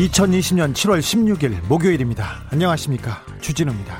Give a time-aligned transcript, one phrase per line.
[0.00, 2.46] 2020년 7월 16일 목요일입니다.
[2.50, 3.22] 안녕하십니까.
[3.42, 3.98] 주진우입니다.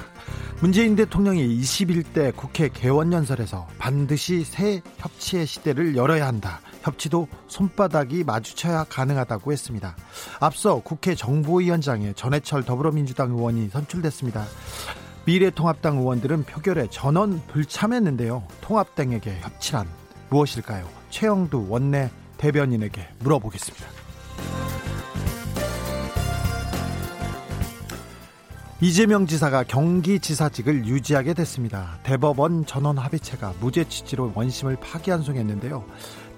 [0.62, 6.60] 문재인 대통령이 21대 국회 개원연설에서 반드시 새 협치의 시대를 열어야 한다.
[6.82, 9.94] 협치도 손바닥이 마주쳐야 가능하다고 했습니다.
[10.40, 14.46] 앞서 국회 정보위원장에 전해철 더불어민주당 의원이 선출됐습니다.
[15.26, 18.42] 미래통합당 의원들은 표결에 전원 불참했는데요.
[18.62, 19.86] 통합당에게 협치란
[20.30, 20.88] 무엇일까요?
[21.10, 24.09] 최영두 원내 대변인에게 물어보겠습니다.
[28.82, 31.98] 이재명 지사가 경기지사직을 유지하게 됐습니다.
[32.02, 35.84] 대법원 전원 합의체가 무죄 취지로 원심을 파기환송했는데요.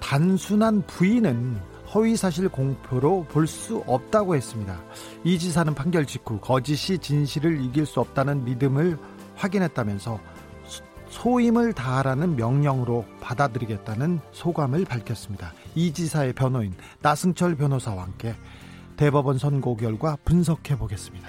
[0.01, 1.61] 단순한 부인은
[1.95, 4.83] 허위사실 공표로 볼 수 없다고 했습니다.
[5.23, 8.99] 이 지사는 판결 직후 거짓이 진실을 이길 수 없다는 믿음을
[9.37, 10.19] 확인했다면서
[11.11, 15.53] 소임을 다하라는 명령으로 받아들이겠다는 소감을 밝혔습니다.
[15.77, 18.35] 이 지사의 변호인 나승철 변호사와 함께
[18.97, 21.29] 대법원 선고 결과 분석해 보겠습니다.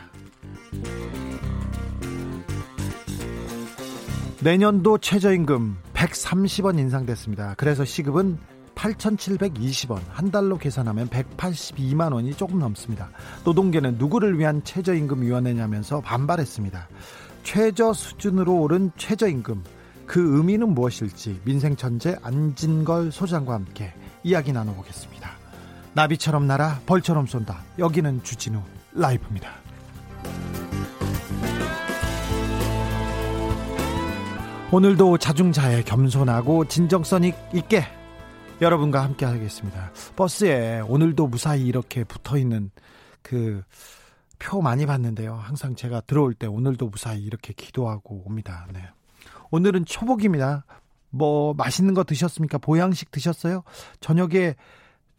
[4.43, 7.53] 내년도 최저임금 130원 인상됐습니다.
[7.55, 8.37] 그래서 시급은
[8.75, 13.09] 8,720원, 한 달로 계산하면 182만 원이 조금 넘습니다.
[13.45, 16.89] 노동계는 누구를 위한 최저임금위원회냐면서 반발했습니다.
[17.43, 19.63] 최저 수준으로 오른 최저임금,
[20.05, 25.31] 그 의미는 무엇일지 민생천재 안진걸 소장과 함께 이야기 나눠보겠습니다.
[25.93, 27.63] 나비처럼 날아 벌처럼 쏜다.
[27.79, 28.61] 여기는 주진우
[28.91, 29.62] 라이브입니다.
[34.73, 37.85] 오늘도 자중자애 겸손하고 진정성 있게
[38.59, 39.91] 여러분과 함께 하겠습니다.
[40.17, 42.71] 버스에 오늘도 무사히 이렇게 붙어 있는
[43.21, 43.63] 그
[44.43, 45.35] 표 많이 봤는데요.
[45.35, 48.67] 항상 제가 들어올 때 오늘도 무사히 이렇게 기도하고 옵니다.
[48.73, 48.81] 네.
[49.51, 50.65] 오늘은 초복입니다.
[51.09, 52.57] 뭐 맛있는 거 드셨습니까?
[52.57, 53.63] 보양식 드셨어요?
[54.01, 54.55] 저녁에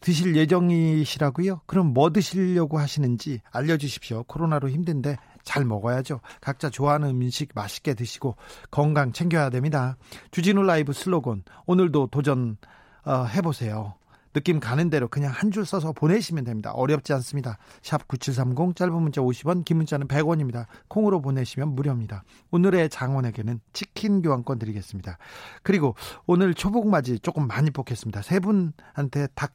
[0.01, 1.63] 드실 예정이시라고요?
[1.65, 4.25] 그럼 뭐 드시려고 하시는지 알려주십시오.
[4.25, 6.21] 코로나로 힘든데 잘 먹어야죠.
[6.41, 8.37] 각자 좋아하는 음식 맛있게 드시고
[8.71, 9.97] 건강 챙겨야 됩니다.
[10.31, 12.57] 주진우 라이브 슬로건 오늘도 도전
[13.05, 13.95] 어, 해보세요.
[14.33, 16.73] 느낌 가는 대로 그냥 한 줄 써서 보내시면 됩니다.
[16.73, 17.57] 어렵지 않습니다.
[17.83, 20.67] 샵 9730 짧은 문자 50원 긴 문자는 100원입니다.
[20.89, 22.25] 콩으로 보내시면 무료입니다.
[22.51, 25.19] 오늘의 장원에게는 치킨 교환권 드리겠습니다.
[25.63, 25.95] 그리고
[26.27, 28.23] 오늘 초복맞이 조금 많이 뽑겠습니다.
[28.23, 29.53] 세 분한테 닭,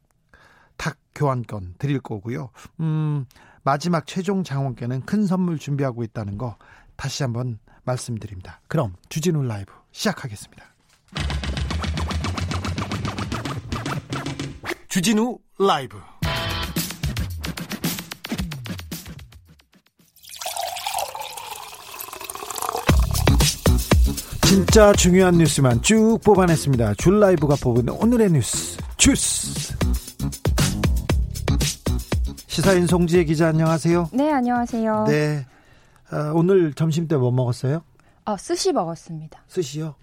[0.78, 2.50] 닭 교환권 드릴 거고요.
[2.80, 3.26] 음,
[3.64, 6.58] 마지막 최종 장원께는 큰 선물 준비하고 있다는 거
[6.96, 8.62] 다시 한번 말씀드립니다.
[8.68, 10.64] 그럼 주진우 라이브 시작하겠습니다.
[14.90, 16.00] 주진우 라이브
[24.50, 26.96] 진짜 중요한 뉴스만 쭉 뽑아냈습니다.
[26.96, 29.69] 줄 라이브가 뽑은 오늘의 뉴스 주스
[32.60, 34.10] 시사인 송지혜 기자 안녕하세요.
[34.12, 35.06] 네 안녕하세요.
[35.08, 35.46] 네
[36.12, 37.84] 어, 오늘 점심 때 뭐 먹었어요?
[38.26, 39.42] 어 스시 먹었습니다.
[39.48, 39.96] 스시요?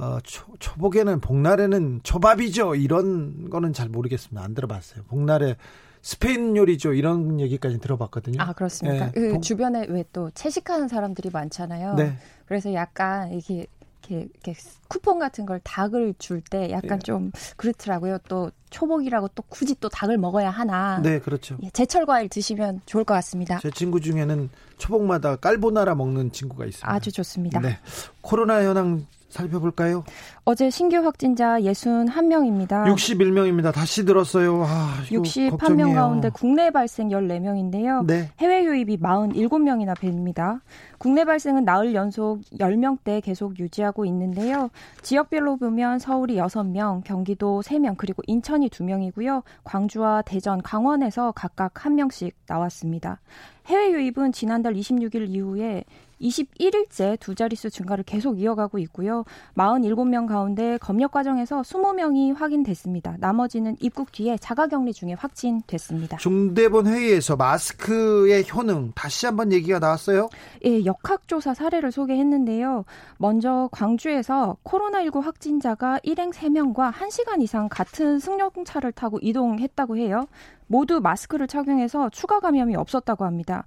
[0.00, 2.74] 어, 초, 초복에는 복날에는 초밥이죠.
[2.74, 4.42] 이런 거는 잘 모르겠습니다.
[4.44, 5.04] 안 들어봤어요.
[5.04, 5.54] 복날에
[6.02, 6.94] 스페인 요리죠.
[6.94, 8.42] 이런 얘기까지 들어봤거든요.
[8.42, 9.06] 아 그렇습니까?
[9.06, 9.12] 네.
[9.12, 9.42] 그 복...
[9.42, 11.94] 주변에 왜 또 채식하는 사람들이 많잖아요.
[11.94, 12.16] 네.
[12.46, 13.68] 그래서 약간 이게
[14.08, 14.54] 이렇게, 이렇게
[14.88, 16.98] 쿠폰 같은 걸 닭을 줄 때 약간 네.
[17.00, 18.18] 좀 그렇더라고요.
[18.28, 21.00] 또 초복이라고 또 굳이 또 닭을 먹어야 하나.
[21.02, 21.58] 네, 그렇죠.
[21.62, 23.58] 예, 제철 과일 드시면 좋을 것 같습니다.
[23.58, 24.48] 제 친구 중에는
[24.78, 26.90] 초복마다 깔보나라 먹는 친구가 있습니다.
[26.90, 27.60] 아주 좋습니다.
[27.60, 27.78] 네.
[28.20, 30.04] 코로나 현황 살펴볼까요?
[30.44, 32.84] 어제 신규 확진자 61명입니다.
[32.94, 33.72] 61명입니다.
[33.72, 34.64] 다시 들었어요.
[34.64, 35.94] 아, 61명 걱정이에요.
[35.94, 38.06] 가운데 국내 발생 14명인데요.
[38.06, 38.30] 네.
[38.38, 40.60] 해외 유입이 47명이나 뵙니다.
[40.96, 44.70] 국내 발생은 나흘 연속 10명대 계속 유지하고 있는데요.
[45.02, 49.42] 지역별로 보면 서울이 6명, 경기도 3명, 그리고 인천이 2명이고요.
[49.64, 53.20] 광주와 대전, 강원에서 각각 1명씩 나왔습니다.
[53.66, 55.84] 해외 유입은 지난달 26일 이후에
[56.20, 59.24] 21일째 두 자릿수 증가를 계속 이어가고 있고요.
[59.56, 63.16] 47명 가운데 검역 과정에서 20명이 확인됐습니다.
[63.18, 66.16] 나머지는 입국 뒤에 자가격리 중에 확진됐습니다.
[66.18, 70.28] 중대본 회의에서 마스크의 효능 다시 한번 얘기가 나왔어요?
[70.64, 72.84] 예, 역학조사 사례를 소개했는데요.
[73.18, 80.26] 먼저 광주에서 코로나19 확진자가 일행 3명과 1시간 이상 같은 승용차를 타고 이동했다고 해요.
[80.66, 83.64] 모두 마스크를 착용해서 추가 감염이 없었다고 합니다.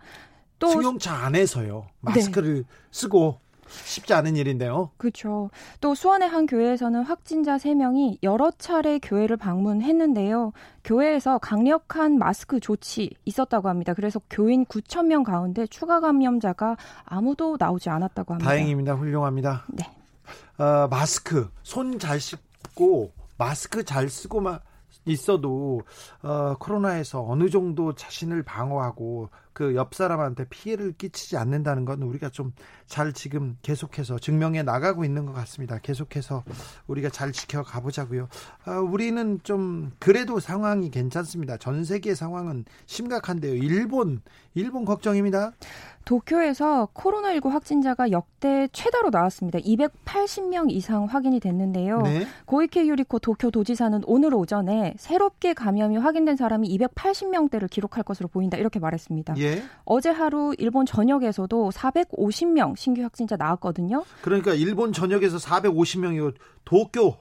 [0.62, 1.88] 또 승용차 안에서요.
[2.02, 2.64] 마스크를 네.
[2.92, 3.40] 쓰고
[3.86, 4.92] 쉽지 않은 일인데요.
[4.98, 5.50] 그렇죠.
[5.80, 10.52] 또 수원의 한 교회에서는 확진자 3명이 여러 차례 교회를 방문했는데요.
[10.84, 13.94] 교회에서 강력한 마스크 조치 있었다고 합니다.
[13.94, 16.76] 그래서 교인 9천 명 가운데 추가 감염자가
[17.06, 18.50] 아무도 나오지 않았다고 합니다.
[18.50, 18.94] 다행입니다.
[18.96, 19.66] 훌륭합니다.
[19.70, 19.86] 네.
[20.58, 24.60] 어, 마스크 손 잘 씻고 마스크 잘 쓰고만
[25.06, 25.82] 있어도
[26.22, 32.54] 어, 코로나에서 어느 정도 자신을 방어하고 그 옆 사람한테 피해를 끼치지 않는다는 건 우리가 좀
[32.92, 35.78] 잘 지금 계속해서 증명해 나가고 있는 것 같습니다.
[35.78, 36.44] 계속해서
[36.88, 38.28] 우리가 잘 지켜가 보자고요.
[38.66, 41.56] 아, 우리는 좀 그래도 상황이 괜찮습니다.
[41.56, 43.56] 전 세계 상황은 심각한데요.
[43.56, 44.22] 일본
[44.56, 45.54] 일본 걱정입니다.
[46.06, 49.60] 도쿄에서 코로나19 확진자가 역대 최다로 나왔습니다.
[49.60, 52.02] 280명 이상 확인이 됐는데요.
[52.02, 52.28] 네.
[52.46, 58.80] 고이케 유리코 도쿄 도지사는 오늘 오전에 새롭게 감염이 확인된 사람이 280명대를 기록할 것으로 보인다 이렇게
[58.80, 59.36] 말했습니다.
[59.40, 59.64] 예.
[59.86, 64.04] 어제 하루 일본 전역에서도 450명 신규 확진자 나왔거든요.
[64.22, 66.34] 그러니까 일본 전역에서 450명이고
[66.66, 67.18] 도쿄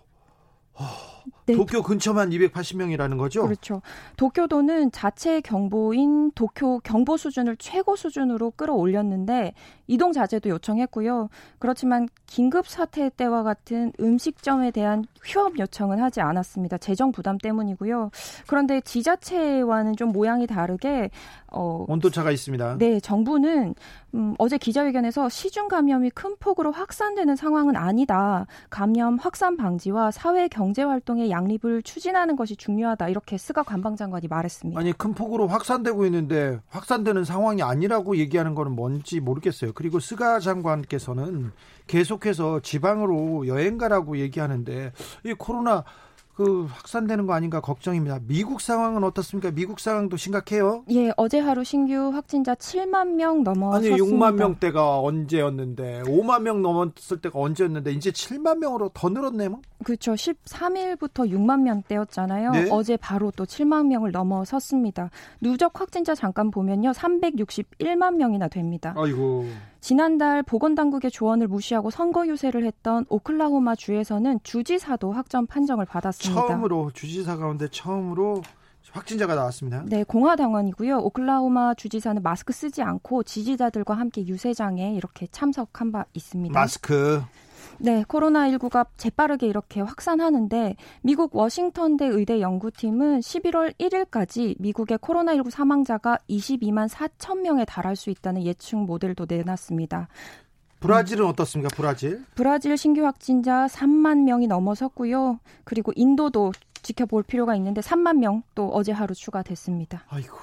[1.47, 1.55] 네.
[1.55, 3.45] 도쿄 근처만 280명이라는 거죠?
[3.45, 3.83] 그렇죠.
[4.17, 9.55] 도쿄도는 자체 경보인 도쿄 경보 수준을 최고 수준으로 끌어올렸는데
[9.87, 11.29] 이동 자제도 요청했고요.
[11.59, 16.79] 그렇지만 긴급 사태 때와 같은 음식점에 대한 휴업 요청은 하지 않았습니다.
[16.79, 18.11] 재정 부담 때문이고요.
[18.47, 21.11] 그런데 지자체와는 좀 모양이 다르게
[21.53, 22.79] 어, 온도차가 있습니다.
[22.79, 23.75] 네, 정부는
[24.15, 28.47] 음, 어제 기자회견에서 시중 감염이 큰 폭으로 확산되는 상황은 아니다.
[28.71, 33.09] 감염 확산 방지와 사회 경제 활동의 양립을 추진하는 것이 중요하다.
[33.09, 34.81] 이렇게 스가 관방장관이 말했습니다.
[34.81, 39.73] 아니 큰 폭으로 확산되고 있는데 확산되는 상황이 아니라고 얘기하는 거는 뭔지 모르겠어요.
[39.75, 41.53] 그리고 스가 장관께서는
[41.87, 44.93] 계속해서 지방으로 여행 가라고 얘기하는데
[45.25, 45.85] 이 코로나
[46.41, 48.21] 그 확산되는 거 아닌가 걱정입니다.
[48.27, 49.51] 미국 상황은 어떻습니까?
[49.51, 50.85] 미국 상황도 심각해요.
[50.91, 54.03] 예, 어제 하루 신규 확진자 7만 명 넘어섰습니다.
[54.03, 59.61] 아니 6만 명대가 언제였는데 5만 명 넘었을 때가 언제였는데 이제 7만 명으로 더 늘었네요.
[59.85, 60.15] 그렇죠.
[60.15, 62.51] 13일부터 6만 명대였잖아요.
[62.53, 62.69] 네?
[62.71, 65.11] 어제 바로 또 7만 명을 넘어섰습니다.
[65.43, 66.93] 누적 확진자 잠깐 보면요.
[66.93, 68.95] 361만 명이나 됩니다.
[68.97, 69.45] 아이고.
[69.81, 76.47] 지난달 보건당국의 조언을 무시하고 선거 유세를 했던 오클라호마 주에서는 주지사도 확정 판정을 받았습니다.
[76.47, 78.43] 처음으로 주지사 가운데 처음으로
[78.93, 79.85] 확진자가 나왔습니다.
[79.87, 80.99] 네, 공화당원이고요.
[80.99, 86.53] 오클라호마 주지사는 마스크 쓰지 않고 지지자들과 함께 유세장에 이렇게 참석한 바 있습니다.
[86.53, 87.23] 마스크.
[87.83, 96.89] 네, 코로나19가 재빠르게 이렇게 확산하는데 미국 워싱턴대 의대 연구팀은 11월 1일까지 미국의 코로나19 사망자가 22만
[96.91, 100.09] 4천 명에 달할 수 있다는 예측 모델도 내놨습니다.
[100.81, 101.71] 브라질은 어떻습니까?
[101.75, 102.23] 브라질?
[102.35, 105.41] 브라질 신규 확진자 3만 명이 넘어섰고요.
[105.65, 106.53] 그리고 인도도
[106.83, 110.05] 지켜볼 필요가 있는데 3만 명 또 어제 하루 추가됐습니다.
[110.09, 110.37] 아이고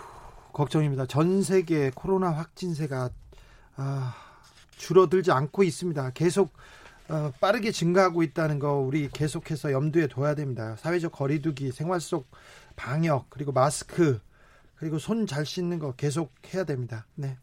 [0.54, 1.06] 걱정입니다.
[1.06, 3.10] 전 세계 코로나 확진세가
[3.76, 4.16] 아,
[4.76, 6.12] 줄어들지 않고 있습니다.
[6.12, 6.52] 계속
[7.10, 10.76] 어, 빠르게 증가하고 있다는 거 우리 계속해서 염두에 둬야 됩니다.
[10.78, 12.30] 사회적 거리두기, 생활 속
[12.76, 14.20] 방역, 그리고 마스크,
[14.76, 17.06] 그리고 손 잘 씻는 거 계속 해야 됩니다.
[17.16, 17.38] 네.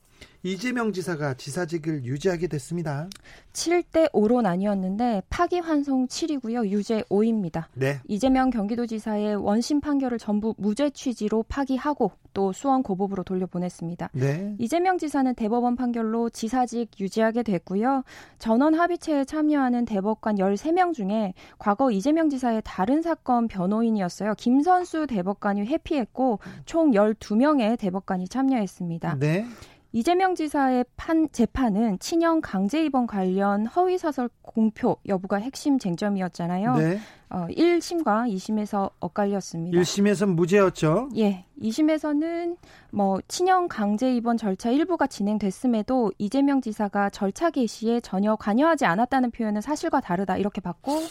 [0.44, 3.08] 이재명 지사가 지사직을 유지하게 됐습니다.
[3.54, 6.68] 7대 5로 나뉘었는데 파기환송 7이고요.
[6.68, 7.64] 유죄 5입니다.
[7.72, 7.98] 네.
[8.08, 14.10] 이재명 경기도지사의 원심 판결을 전부 무죄 취지로 파기하고 또 수원 고법으로 돌려보냈습니다.
[14.12, 14.54] 네.
[14.58, 18.02] 이재명 지사는 대법원 판결로 지사직 유지하게 됐고요.
[18.38, 24.34] 전원 합의체에 참여하는 대법관 13명 중에 과거 이재명 지사의 다른 사건 변호인이었어요.
[24.36, 29.18] 김선수 대법관이 회피했고 총 12명의 대법관이 참여했습니다.
[29.20, 29.46] 네.
[29.94, 36.76] 이재명 지사의 판, 재판은 친형 강제 입원 관련 허위 사설 공표 여부가 핵심 쟁점이었잖아요.
[36.78, 36.98] 네.
[37.30, 39.78] 어, 1심과 2심에서 엇갈렸습니다.
[39.78, 41.10] 1심에서는 무죄였죠?
[41.16, 41.44] 예.
[41.62, 42.56] 2심에서는
[42.90, 49.60] 뭐 친형 강제 입원 절차 일부가 진행됐음에도 이재명 지사가 절차 개시에 전혀 관여하지 않았다는 표현은
[49.60, 51.02] 사실과 다르다 이렇게 봤고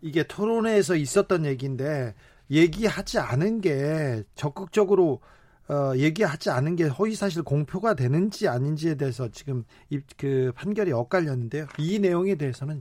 [0.00, 2.14] 이게 토론회에서 있었던 얘기인데
[2.52, 5.22] 얘기하지 않은 게 적극적으로
[5.68, 11.66] 어, 얘기하지 않은 게 허위사실 공표가 되는지 아닌지에 대해서 지금 이, 그 판결이 엇갈렸는데요.
[11.78, 12.80] 이 내용에 대해서는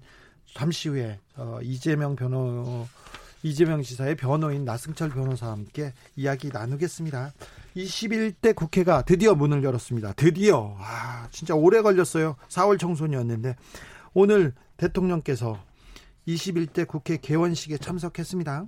[0.53, 2.88] 잠시 후에 어, 이재명 변호
[3.44, 7.34] 이재명 지사의 변호인 나승철 변호사와 함께 이야기 나누겠습니다.
[7.75, 10.13] 21대 국회가 드디어 문을 열었습니다.
[10.13, 10.75] 드디어.
[10.79, 12.36] 아, 진짜 오래 걸렸어요.
[12.50, 13.56] 4월 청소년이었는데
[14.13, 15.60] 오늘 대통령께서
[16.27, 18.65] 21대 국회 개원식에 참석했습니다.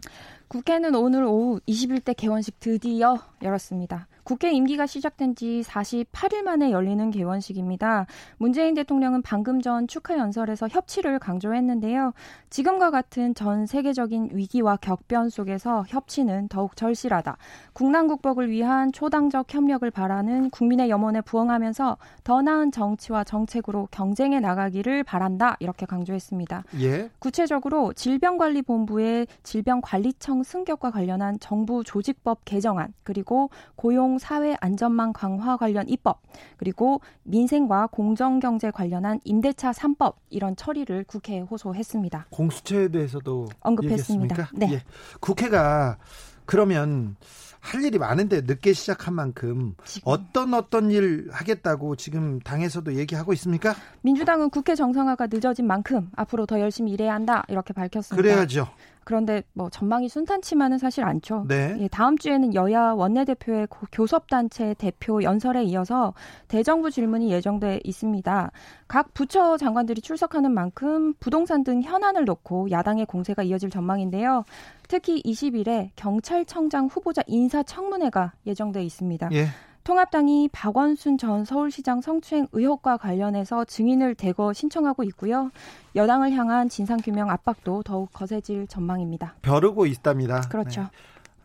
[0.48, 4.08] 국회는 오늘 오후 21대 개원식 드디어 열었습니다.
[4.30, 8.06] 국회 임기가 시작된 지 48일 만에 열리는 개원식입니다.
[8.38, 12.14] 문재인 대통령은 방금 전 축하 연설에서 협치를 강조했는데요.
[12.52, 17.38] 지금과 같은 전 세계적인 위기와 격변 속에서 협치는 더욱 절실하다.
[17.74, 25.58] 국난국복을 위한 초당적 협력을 바라는 국민의 염원에 부응하면서 더 나은 정치와 정책으로 경쟁해 나가기를 바란다.
[25.60, 26.66] 이렇게 강조했습니다.
[26.82, 27.10] 예.
[27.18, 36.22] 구체적으로 질병관리본부의 질병관리청 승격과 관련한 정부 조직법 개정안 그리고 고용 사회 안전망 강화 관련 입법,
[36.58, 42.28] 그리고 민생과 공정 경제 관련한 임대차 3법 이런 처리를 국회에 호소했습니다.
[42.30, 44.36] 공수처에 대해서도 언급했습니다.
[44.36, 44.50] 얘기했습니까?
[44.54, 44.74] 네.
[44.74, 44.84] 예.
[45.20, 45.98] 국회가
[46.46, 47.16] 그러면
[47.60, 53.76] 할 일이 많은데 늦게 시작한 만큼 어떤 어떤 일 하겠다고 지금 당에서도 얘기하고 있습니까?
[54.02, 58.16] 민주당은 국회 정상화가 늦어진 만큼 앞으로 더 열심히 일해야 한다 이렇게 밝혔습니다.
[58.16, 58.68] 그래야죠.
[59.10, 61.46] 그런데 뭐 전망이 순탄치만은 사실 않죠.
[61.48, 61.76] 네.
[61.80, 66.14] 예, 다음 주에는 여야 원내대표의 교섭단체 대표 연설에 이어서
[66.48, 68.52] 대정부 질문이 예정돼 있습니다.
[68.88, 74.44] 각 부처 장관들이 출석하는 만큼 부동산 등 현안을 놓고 야당의 공세가 이어질 전망인데요.
[74.88, 79.30] 특히 20일에 경찰청장 후보자 인사청문회가 예정돼 있습니다.
[79.32, 79.48] 예.
[79.90, 85.50] 통합당이 박원순 전 서울시장 성추행 의혹과 관련해서 증인을 대거 신청하고 있고요.
[85.96, 89.34] 여당을 향한 진상규명 압박도 더욱 거세질 전망입니다.
[89.42, 90.42] 벼르고 있답니다.
[90.42, 90.82] 그렇죠.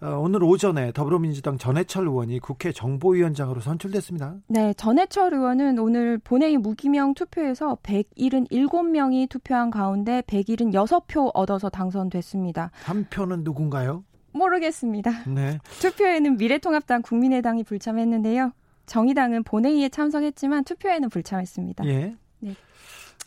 [0.00, 0.06] 네.
[0.06, 4.34] 어, 오늘 오전에 더불어민주당 전해철 의원이 국회 정보위원장으로 선출됐습니다.
[4.48, 12.72] 네, 전해철 의원은 오늘 본회의 무기명 투표에서 177명이 투표한 가운데 176표 얻어서 당선됐습니다.
[12.84, 14.04] 한 표는 누군가요?
[14.35, 15.25] 모르겠습니다.
[15.29, 15.59] 네.
[15.81, 18.53] 투표에는 미래통합당 국민의당이 불참했는데요.
[18.87, 21.87] 정의당은 본회의에 참석했지만 투표에는 불참했습니다.
[21.87, 22.14] 예.
[22.41, 22.55] 네.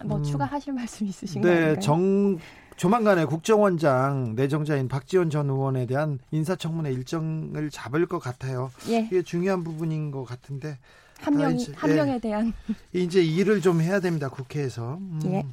[0.05, 1.73] 뭐 음, 추가하실 말씀 있으신가요?
[1.73, 2.37] 네, 정
[2.75, 8.69] 조만간에 국정원장 내정자인 박지원 전 의원에 대한 인사청문회 일정을 잡을 것 같아요.
[8.89, 8.99] 예.
[8.99, 10.77] 이게 중요한 부분인 것 같은데
[11.19, 11.95] 한 명, 한 예.
[11.95, 12.53] 명에 대한
[12.93, 14.29] 이제 일을 좀 해야 됩니다.
[14.29, 14.97] 국회에서.
[14.97, 15.19] 음.
[15.25, 15.43] 예.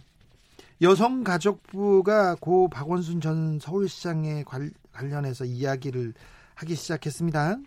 [0.82, 6.14] 여성가족부가 고 박원순 전 서울시장에 관, 관련해서 이야기를
[6.54, 7.58] 하기 시작했습니다.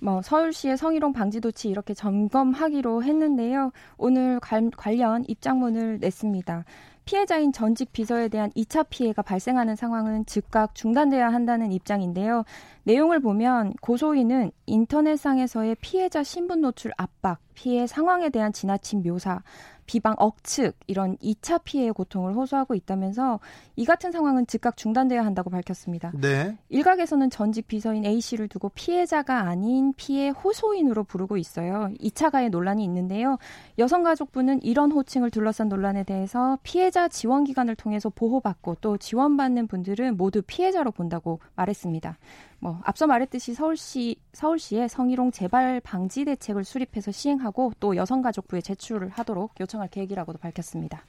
[0.00, 3.72] 뭐 서울시의 성희롱 방지 조치 이렇게 점검하기로 했는데요.
[3.98, 6.64] 오늘 관, 관련 입장문을 냈습니다.
[7.04, 12.44] 피해자인 전직 비서에 대한 2차 피해가 발생하는 상황은 즉각 중단돼야 한다는 입장인데요.
[12.84, 19.42] 내용을 보면 고소인은 인터넷상에서의 피해자 신분 노출 압박, 피해 상황에 대한 지나친 묘사,
[19.90, 23.40] 비방 억측 이런 2차 피해의 고통을 호소하고 있다면서
[23.74, 26.12] 이 같은 상황은 즉각 중단돼야 한다고 밝혔습니다.
[26.14, 26.56] 네.
[26.68, 31.90] 일각에서는 전직 비서인 A 씨를 두고 피해자가 아닌 피해 호소인으로 부르고 있어요.
[31.98, 33.38] 2차 가해 논란이 있는데요.
[33.78, 40.40] 여성가족부는 이런 호칭을 둘러싼 논란에 대해서 피해자 지원 기관을 통해서 보호받고 또 지원받는 분들은 모두
[40.40, 42.16] 피해자로 본다고 말했습니다.
[42.60, 49.52] 뭐 앞서 말했듯이 서울시 서울시에 성희롱 재발 방지 대책을 수립해서 시행하고 또 여성가족부에 제출을 하도록
[49.58, 51.02] 요청할 계획이라고도 밝혔습니다.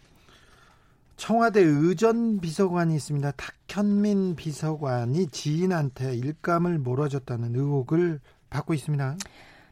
[1.17, 3.33] 청와대 의전 비서관이 있습니다.
[3.67, 9.17] 탁현민 비서관이 지인한테 일감을 몰아줬다는 의혹을 받고 있습니다.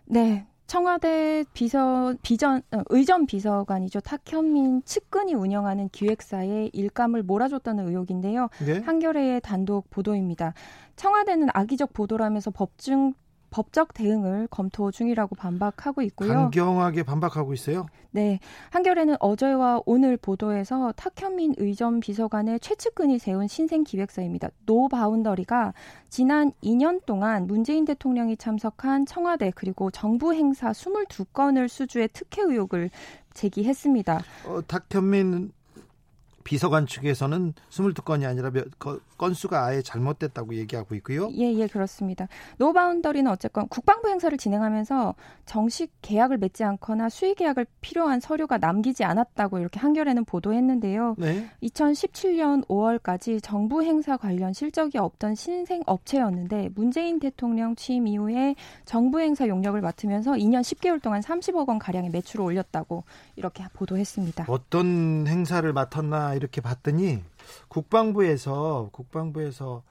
[0.06, 8.50] 네, 청와대 비서 비전 어, 의전 비서관이죠 탁현민 측근이 운영하는 기획사에 일감을 몰아줬다는 의혹인데요.
[8.64, 8.78] 네?
[8.78, 10.54] 한겨레의 단독 보도입니다.
[10.96, 13.16] 청와대는 악의적 보도라면서 법중
[13.50, 16.34] 법적 대응을 검토 중이라고 반박하고 있고요.
[16.34, 17.88] 강경하게 반박하고 있어요.
[18.12, 18.40] 네.
[18.72, 24.50] 한겨레는 어제와 오늘 보도에서 탁현민 의전 비서관의 최측근이 세운 신생 기획사입니다.
[24.66, 25.74] 노 바운더리가
[26.10, 32.90] 지난 2년 동안 문재인 대통령이 참석한 청와대 그리고 정부 행사 22건을 수주해 특혜 의혹을
[33.34, 34.22] 제기했습니다.
[34.46, 35.52] 어, 탁현민
[36.50, 38.66] 비서관 측에서는 22건이 아니라 몇,
[39.20, 41.30] 건수가 아예 잘못됐다고 얘기하고 있고요.
[41.38, 42.28] 예, 예, 그렇습니다.
[42.58, 45.14] 노바운더리는 어쨌건 국방부 행사를 진행하면서
[45.46, 51.16] 정식 계약을 맺지 않거나 수의 계약을 필요한 서류가 남기지 않았다고 이렇게 한겨레는 보도했는데요.
[51.20, 51.48] 네.
[51.62, 59.48] 2017년 5월까지 정부 행사 관련 실적이 없던 신생 업체였는데 문재인 대통령 취임 이후에 정부 행사
[59.48, 63.04] 용역을 맡으면서 2년 10개월 동안 30억 원 가량의 매출을 올렸다고
[63.36, 64.46] 이렇게 보도했습니다.
[64.48, 67.24] 어떤 행사를 맡았나 이렇게 봤더니
[67.68, 69.84] 국방부에서 국방부에서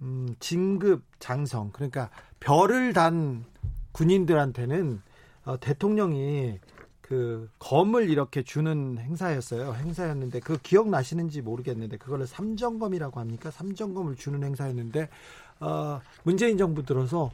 [0.00, 3.44] 음, 진급 장성 그러니까 별을 단
[3.92, 5.00] 군인들한테는
[5.44, 6.58] 어, 대통령이
[7.00, 9.74] 그 검을 이렇게 주는 행사였어요.
[9.74, 13.50] 행사였는데 그 기억 나시는지 모르겠는데 그거를 삼정검이라고 합니까?
[13.50, 15.08] 삼정검을 주는 행사였는데
[15.60, 17.30] 어, 문재인 정부 들어서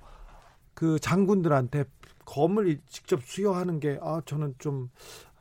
[0.75, 1.85] 그 장군들한테
[2.25, 4.91] 검을 직접 수여하는 게 아 저는 좀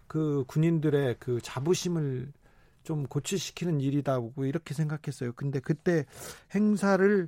[0.08, 2.32] 그 군인들의 그 자부심을
[2.88, 5.34] 좀 고취시키는 일이다고 이렇게 생각했어요.
[5.34, 6.06] 근데 그때
[6.56, 7.28] 행사를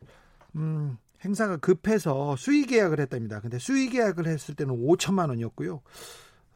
[0.55, 3.41] 음 행사가 급해서 수의 계약을 했답니다.
[3.41, 5.81] 근데 수의 계약을 했을 때는 5천만 원이었고요.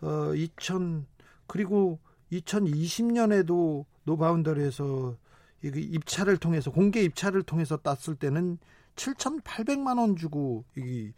[0.04, 1.06] 어 2000
[1.48, 2.00] 그리고
[2.32, 5.18] 2020년에도 노바운더리에서
[5.64, 8.58] 입찰을 통해서 공개 입찰을 통해서 땄을 때는
[8.96, 11.12] 7,800만 원 주고 이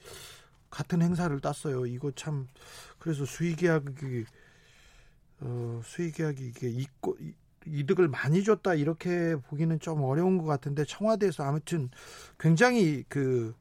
[0.71, 1.85] 같은 행사를 땄어요.
[1.85, 2.47] 이거 참
[2.97, 4.25] 그래서 수의 계약이
[5.41, 7.15] 어 수의 계약이 이게 있고
[7.67, 11.89] 이득을 많이 줬다 이렇게 보기는 좀 어려운 것 같은데 청와대에서 아무튼
[12.39, 13.53] 굉장히 그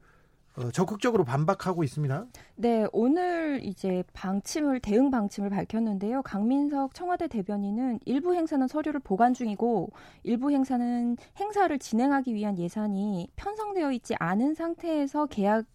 [0.57, 2.25] 어, 적극적으로 반박하고 있습니다.
[2.55, 6.21] 네, 오늘 이제 방침을 대응 방침을 밝혔는데요.
[6.21, 9.91] 강민석 청와대 대변인은 일부 행사는 서류를 보관 중이고
[10.23, 15.65] 일부 행사는 행사를 진행하기 위한 예산이 편성되어 있지 않은 상태에서 계약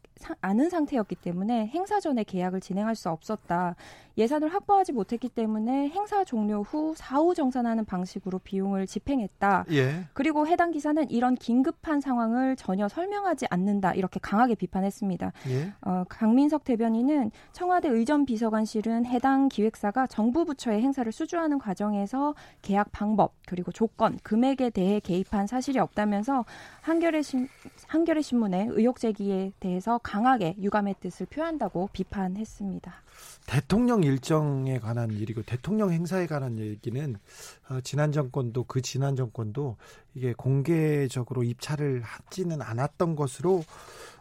[0.40, 3.74] 아는 상태였기 때문에 행사 전에 계약을 진행할 수 없었다.
[4.18, 9.64] 예산을 확보하지 못했기 때문에 행사 종료 후 사후 정산하는 방식으로 비용을 집행했다.
[9.72, 10.04] 예.
[10.12, 13.94] 그리고 해당 기사는 이런 긴급한 상황을 전혀 설명하지 않는다.
[13.94, 15.32] 이렇게 강하게 비판했습니다.
[15.48, 15.72] 예.
[15.82, 23.32] 어, 강민석 대변인은 청와대 의전 비서관실은 해당 기획사가 정부 부처의 행사를 수주하는 과정에서 계약 방법
[23.46, 26.44] 그리고 조건, 금액에 대해 개입한 사실이 없다면서
[26.82, 27.48] 한겨레, 신,
[27.86, 32.92] 한겨레 신문의 의혹 제기에 대해서 강하게 유감의 뜻을 표한다고 비판했습니다.
[33.46, 37.16] 대통령 일정에 관한 일이고 대통령 행사에 관한 얘기는
[37.68, 39.76] 어, 지난 정권도 그 지난 정권도
[40.14, 43.64] 이게 공개적으로 입찰을 하지는 않았던 것으로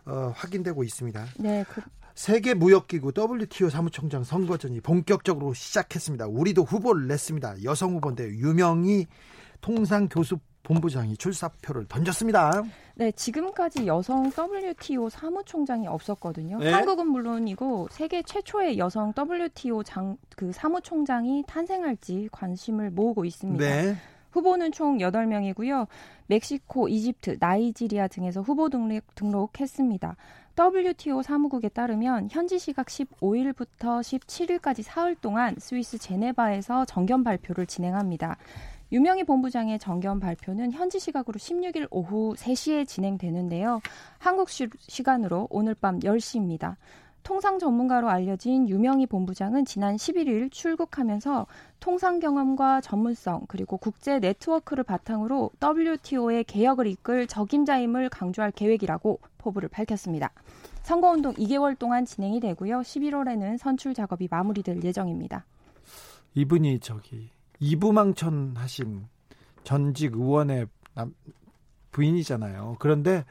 [0.05, 1.25] 어, 확인되고 있습니다.
[1.37, 1.63] 네.
[1.69, 1.81] 그...
[2.15, 6.27] 세계 무역기구 WTO 사무총장 선거전이 본격적으로 시작했습니다.
[6.27, 7.63] 우리도 후보를 냈습니다.
[7.63, 9.07] 여성 후보인데 유명희
[9.61, 12.63] 통상 교수 본부장이 출사표를 던졌습니다.
[12.95, 16.57] 네, 지금까지 여성 WTO 사무총장이 없었거든요.
[16.57, 16.71] 네?
[16.71, 23.63] 한국은 물론이고 세계 최초의 여성 WTO 장, 그 사무총장이 탄생할지 관심을 모으고 있습니다.
[23.63, 23.95] 네.
[24.31, 25.87] 후보는 총 8명이고요.
[26.27, 30.15] 멕시코, 이집트, 나이지리아 등에서 후보 등록, 등록했습니다.
[30.59, 38.37] WTO 사무국에 따르면 현지 시각 15일부터 17일까지 사흘 동안 스위스 제네바에서 정견 발표를 진행합니다.
[38.91, 43.81] 유명희 본부장의 정견 발표는 현지 시각으로 16일 오후 3시에 진행되는데요.
[44.17, 44.67] 한국 시,
[45.03, 46.75] 간으로 오늘 밤 10시입니다.
[47.21, 51.45] 통상 전문가로 알려진 유명희 본부장은 지난 11일 출국하면서
[51.79, 60.31] 통상 경험과 전문성 그리고 국제 네트워크를 바탕으로 WTO의 개혁을 이끌 적임자임을 강조할 계획이라고 포부를 밝혔습니다.
[60.81, 62.79] 선거운동 2개월 동안 진행이 되고요.
[62.79, 65.45] 11월에는 선출 작업이 마무리될 예정입니다.
[66.33, 69.07] 이분이 저기 이부망천 하신
[69.63, 71.13] 전직 의원의 남,
[71.91, 72.77] 부인이잖아요.
[72.79, 73.25] 그런데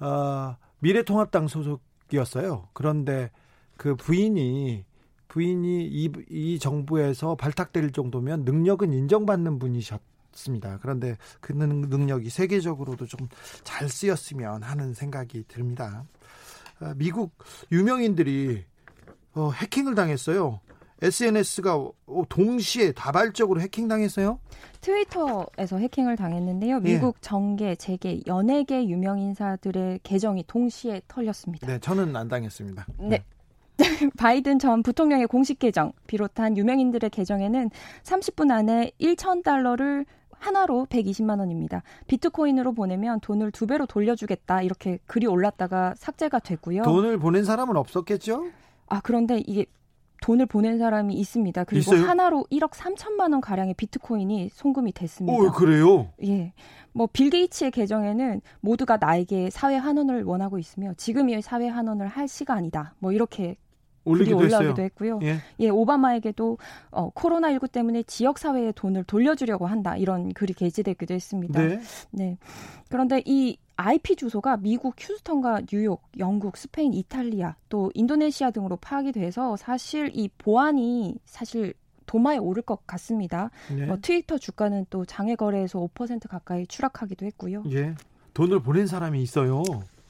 [0.00, 2.68] 어, 미래통합당 소속이었어요.
[2.72, 3.30] 그런데
[3.76, 4.84] 그 부인이
[5.28, 10.78] 부인이 이, 이 정부에서 발탁될 정도면 능력은 인정받는 분이셨습니다.
[10.80, 13.28] 그런데 그 능력이 세계적으로도 좀
[13.64, 16.04] 잘 쓰였으면 하는 생각이 듭니다.
[16.80, 17.32] 어, 미국
[17.72, 18.64] 유명인들이
[19.34, 20.60] 어, 해킹을 당했어요.
[21.04, 21.86] SNS가
[22.28, 24.38] 동시에 다발적으로 해킹당했어요?
[24.80, 26.76] 트위터에서 해킹을 당했는데요.
[26.76, 26.80] 예.
[26.80, 27.20] 미국 예.
[27.20, 31.66] 정계, 재계, 연예계 유명 인사들의 계정이 동시에 털렸습니다.
[31.66, 32.86] 네, 저는 안 당했습니다.
[33.00, 33.08] 네.
[33.08, 33.24] 네.
[34.16, 37.70] 바이든 전 부통령의 공식 계정 비롯한 유명인들의 계정에는
[38.04, 41.82] 30분 안에 1,000달러를 하나로 120만 원입니다.
[42.06, 46.82] 비트코인으로 보내면 돈을 두 배로 돌려주겠다 이렇게 글이 올랐다가 삭제가 됐고요.
[46.82, 48.46] 돈을 보낸 사람은 없었겠죠?
[48.86, 49.66] 아 그런데 이게
[50.24, 51.64] 돈을 보낸 사람이 있습니다.
[51.64, 52.08] 그리고 있어요?
[52.08, 55.36] 하나로 1억 3천만 원 가량의 비트코인이 송금이 됐습니다.
[55.38, 56.08] 어, 그래요?
[56.24, 56.54] 예.
[56.92, 62.94] 뭐 빌 게이츠의 계정에는 모두가 나에게 사회 환원을 원하고 있으며 지금이 사회 환원을 할 시간이다.
[63.00, 63.56] 뭐 이렇게
[64.04, 64.80] 글이 올라오기도.
[64.82, 65.20] 했고요.
[65.24, 65.36] 예.
[65.60, 66.56] 예, 오바마에게도
[66.90, 69.96] 어, 코로나19 때문에 지역 사회에 돈을 돌려주려고 한다.
[69.98, 71.60] 이런 글이 게재되기도 했습니다.
[71.60, 71.80] 네.
[72.10, 72.38] 네.
[72.88, 79.56] 그런데 이 IP 주소가 미국 휴스턴과 뉴욕, 영국, 스페인, 이탈리아, 또 인도네시아 등으로 파악이 돼서
[79.56, 81.74] 사실 이 보안이 사실
[82.06, 83.50] 도마에 오를 것 같습니다.
[83.74, 83.88] 네.
[83.88, 87.64] 어, 트위터 주가는 또 장외 거래에서 5% 가까이 추락하기도 했고요.
[87.70, 87.94] 예.
[88.34, 89.62] 돈을 보낸 사람이 있어요.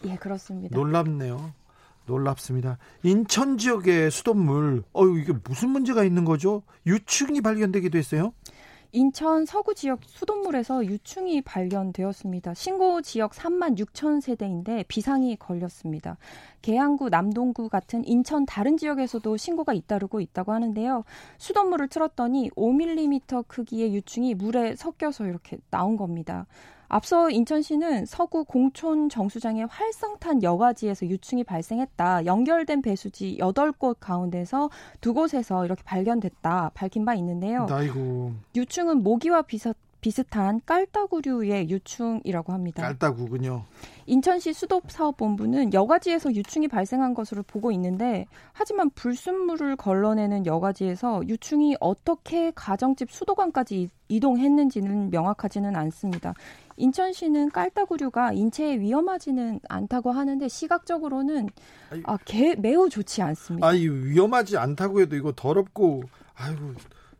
[0.07, 0.77] 예, 그렇습니다.
[0.77, 1.53] 놀랍네요.
[2.07, 2.79] 놀랍습니다.
[3.03, 6.63] 인천 지역의 수돗물, 어유 이게 무슨 문제가 있는 거죠?
[6.87, 8.33] 유충이 발견되기도 했어요?
[8.95, 12.55] 인천 서구 지역 수돗물에서 유충이 발견되었습니다.
[12.55, 16.17] 신고 지역 3만 6천 세대인데 비상이 걸렸습니다.
[16.63, 21.03] 계양구, 남동구 같은 인천 다른 지역에서도 신고가 잇따르고 있다고 하는데요.
[21.39, 26.47] 수돗물을 틀었더니 5mm 크기의 유충이 물에 섞여서 이렇게 나온 겁니다.
[26.89, 32.27] 앞서 인천시는 서구 공촌 정수장의 활성탄 여과지에서 유충이 발생했다.
[32.27, 34.71] 연결된 배수지 8곳 가운데서
[35.01, 36.73] 두 곳에서 이렇게 발견됐다.
[36.75, 37.67] 밝힌 바 있는데요.
[37.71, 38.33] 아이고.
[38.55, 42.83] 유충은 모기와 비슷 비슷한 깔따구류의 유충이라고 합니다.
[42.83, 43.65] 깔따구군요.
[44.05, 53.11] 인천시 수도사업본부는 여가지에서 유충이 발생한 것으로 보고 있는데 하지만 불순물을 걸러내는 여가지에서 유충이 어떻게 가정집
[53.11, 56.35] 수도관까지 이동했는지는 명확하지는 않습니다.
[56.77, 61.49] 인천시는 깔따구류가 인체에 위험하지는 않다고 하는데 시각적으로는
[62.05, 63.67] 아, 개, 매우 좋지 않습니다.
[63.67, 66.03] 아 이 위험하지 않다고 해도 이거 더럽고
[66.35, 66.75] 아이고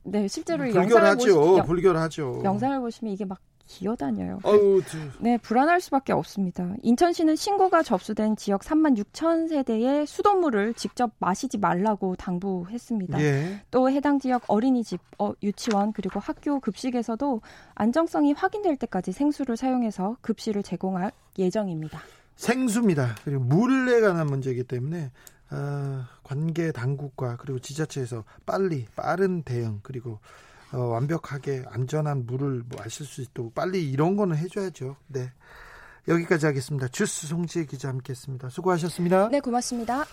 [0.05, 1.29] 네, 실제로 불결하죠.
[1.29, 2.41] 영상을 보시, 불결하죠.
[2.45, 4.41] 영상을 보시면 이게 막 기어다녀요.
[4.45, 4.99] 아유, 저...
[5.21, 6.75] 네, 불안할 수밖에 없습니다.
[6.83, 13.21] 인천시는 신고가 접수된 지역 3만 6천 세대의 수돗물을 직접 마시지 말라고 당부했습니다.
[13.23, 13.61] 예.
[13.71, 17.41] 또 해당 지역 어린이집, 어, 유치원 그리고 학교 급식에서도
[17.75, 22.01] 안정성이 확인될 때까지 생수를 사용해서 급식을 제공할 예정입니다.
[22.37, 23.15] 생수입니다.
[23.25, 25.11] 그리고 물에 관한 문제이기 때문에
[25.55, 30.19] 어, 관계 당국과 그리고 지자체에서 빨리 빠른 대응 그리고
[30.73, 34.97] 어, 완벽하게 안전한 물을 뭐 마실 수 있도록 빨리 이런 거는 해줘야죠.
[35.07, 35.31] 네.
[36.09, 36.89] 여기까지 하겠습니다.
[36.89, 38.49] 주스 송지혜 기자 함께했습니다.
[38.51, 39.29] 수고하셨습니다.
[39.29, 40.05] 네, 고맙습니다.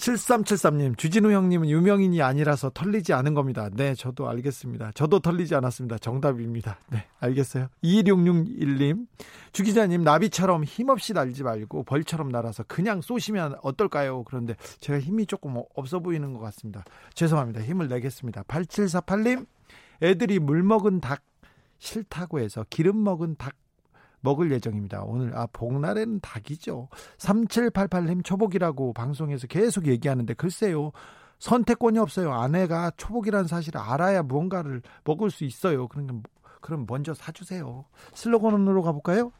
[0.00, 3.68] 7373님, 주진우 형님은 유명인이 아니라서 털리지 않은 겁니다.
[3.70, 4.92] 네, 저도 알겠습니다.
[4.94, 5.98] 저도 털리지 않았습니다.
[5.98, 6.78] 정답입니다.
[6.88, 7.68] 네, 알겠어요.
[7.84, 9.06] 2661님,
[9.52, 14.24] 주기자님, 나비처럼 힘없이 날지 말고 벌처럼 날아서 그냥 쏘시면 어떨까요?
[14.24, 16.82] 그런데 제가 힘이 조금 없어 보이는 것 같습니다.
[17.12, 17.60] 죄송합니다.
[17.60, 18.44] 힘을 내겠습니다.
[18.44, 19.46] 8748님,
[20.02, 21.22] 애들이 물 먹은 닭
[21.78, 23.54] 싫다고 해서 기름 먹은 닭
[24.20, 25.02] 먹을 예정입니다.
[25.02, 26.88] 오늘 아 복날에는 닭이죠.
[27.18, 30.92] 3788님 초복이라고 방송에서 계속 얘기하는데 글쎄요.
[31.38, 32.32] 선택권이 없어요.
[32.32, 35.88] 아내가 초복이라는 사실을 알아야 무언가를 먹을 수 있어요.
[35.88, 36.20] 그러니까
[36.60, 37.86] 그럼 먼저 사주세요.
[38.12, 39.32] 슬로건으로 가볼까요?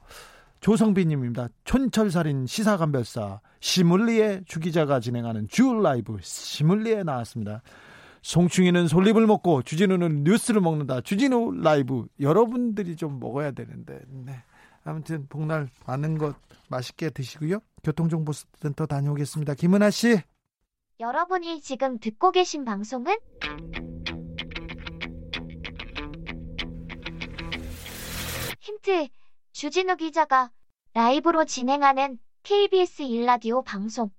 [0.61, 1.49] 조성빈님입니다.
[1.65, 7.63] 촌철살인 시사감별사 시물리의 주기자가 진행하는 주 라이브 시물리에 나왔습니다.
[8.23, 11.01] 송충이는 솔잎을 먹고 주진우는 뉴스를 먹는다.
[11.01, 14.01] 주진우 라이브 여러분들이 좀 먹어야 되는데.
[14.09, 14.43] 네.
[14.85, 16.37] 아무튼 복날 많은 것
[16.69, 17.61] 맛있게 드시고요.
[17.83, 19.55] 교통정보센터 다녀오겠습니다.
[19.55, 20.21] 김은아 씨.
[20.99, 23.17] 여러분이 지금 듣고 계신 방송은
[28.61, 29.09] 힌트
[29.53, 30.51] 주진우 기자가
[30.93, 34.11] 라이브로 진행하는 KBS 일라디오 방송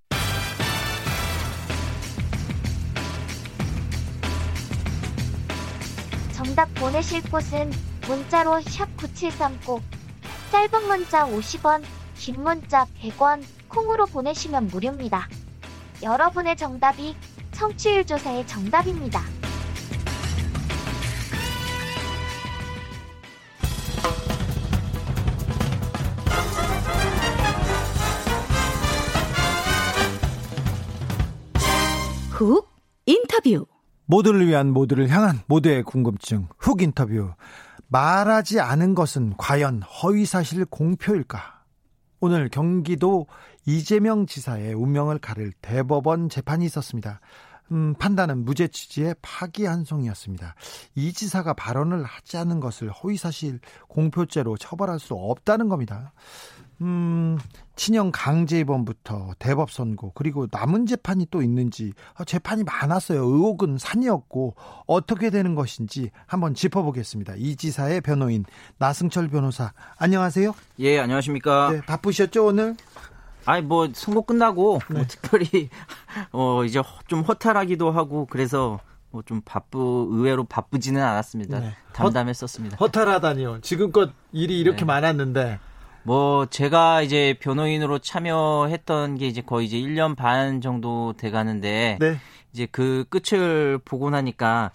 [6.36, 7.70] 정답 보내실 곳은
[8.08, 10.01] 문자로 샵 9730
[10.52, 11.82] 짧은 문자 50원,
[12.16, 15.30] 긴 문자 100원, 콩으로 보내시면 무료입니다.
[16.04, 17.16] 여러분의 정답이
[17.54, 19.22] 청취율 조사의 정답입니다.
[32.32, 32.68] 훅
[33.06, 33.68] 인터뷰
[34.06, 37.34] 모두를 위한 모두를 향한 모두의 궁금증 훅 인터뷰
[37.92, 41.62] 말하지 않은 것은 과연 허위사실 공표일까?
[42.22, 43.28] 오늘 경기도
[43.66, 47.20] 이재명 지사의 운명을 가를 대법원 재판이 있었습니다.
[47.74, 50.56] 음, 판단은 무죄 취지의 파기환송이었습니다.
[50.96, 56.14] 이 지사가 발언을 하지 않은 것을 허위사실 공표죄로 처벌할 수 없다는 겁니다.
[56.82, 57.38] 음,
[57.76, 63.24] 친형 강제 입원부터 대법 선고 그리고 남은 재판이 또 있는지 아, 재판이 많았어요.
[63.24, 64.56] 의혹은 산이었고
[64.88, 67.36] 어떻게 되는 것인지 한번 짚어보겠습니다.
[67.38, 68.46] 이 지사의 변호인
[68.78, 70.54] 나승철 변호사 안녕하세요.
[70.80, 71.72] 예 안녕하십니까.
[71.72, 72.76] 네, 바쁘셨죠 오늘?
[73.46, 74.94] 아니 뭐 선고 끝나고 뭐 네.
[74.96, 75.70] 뭐 특별히
[76.32, 78.80] 어 이제 좀 허탈하기도 하고 그래서
[79.12, 81.60] 뭐 좀 바쁘 의외로 바쁘지는 않았습니다.
[81.60, 81.74] 네.
[81.94, 82.78] 담담했었습니다.
[82.78, 84.86] 허, 탈하다니요 지금껏 일이 이렇게 네.
[84.86, 85.60] 많았는데
[86.04, 92.18] 뭐 제가 이제 변호인으로 참여했던 게 이제 거의 이제 1년 반 정도 돼 가는데 네.
[92.54, 94.72] 이제 그 끝을 보고 나니까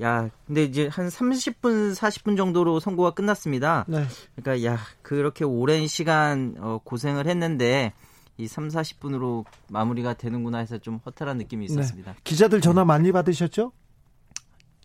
[0.00, 3.84] 야, 근데 이제 한 30분 40분 정도로 선고가 끝났습니다.
[3.86, 4.04] 네.
[4.36, 7.92] 그러니까 야, 그렇게 오랜 시간 어, 고생을 했는데
[8.38, 11.72] 이 3, 40분으로 마무리가 되는구나 해서 좀 허탈한 느낌이 네.
[11.72, 12.12] 있었습니다.
[12.12, 12.18] 네.
[12.24, 13.72] 기자들 전화 많이 받으셨죠?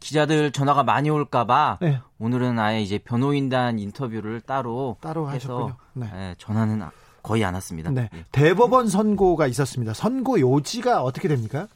[0.05, 1.99] 기자들 전화가 많이 올까봐 네.
[2.19, 6.05] 오늘은 아예 이제 변호인단 인터뷰를 따로 따로 해서 네.
[6.13, 6.83] 네, 전화는
[7.23, 7.89] 거의 안 왔습니다.
[7.89, 8.11] 네.
[8.13, 8.25] 예.
[8.31, 9.95] 대법원 선고가 있었습니다.
[9.95, 11.67] 선고 요지가 어떻게 됩니까?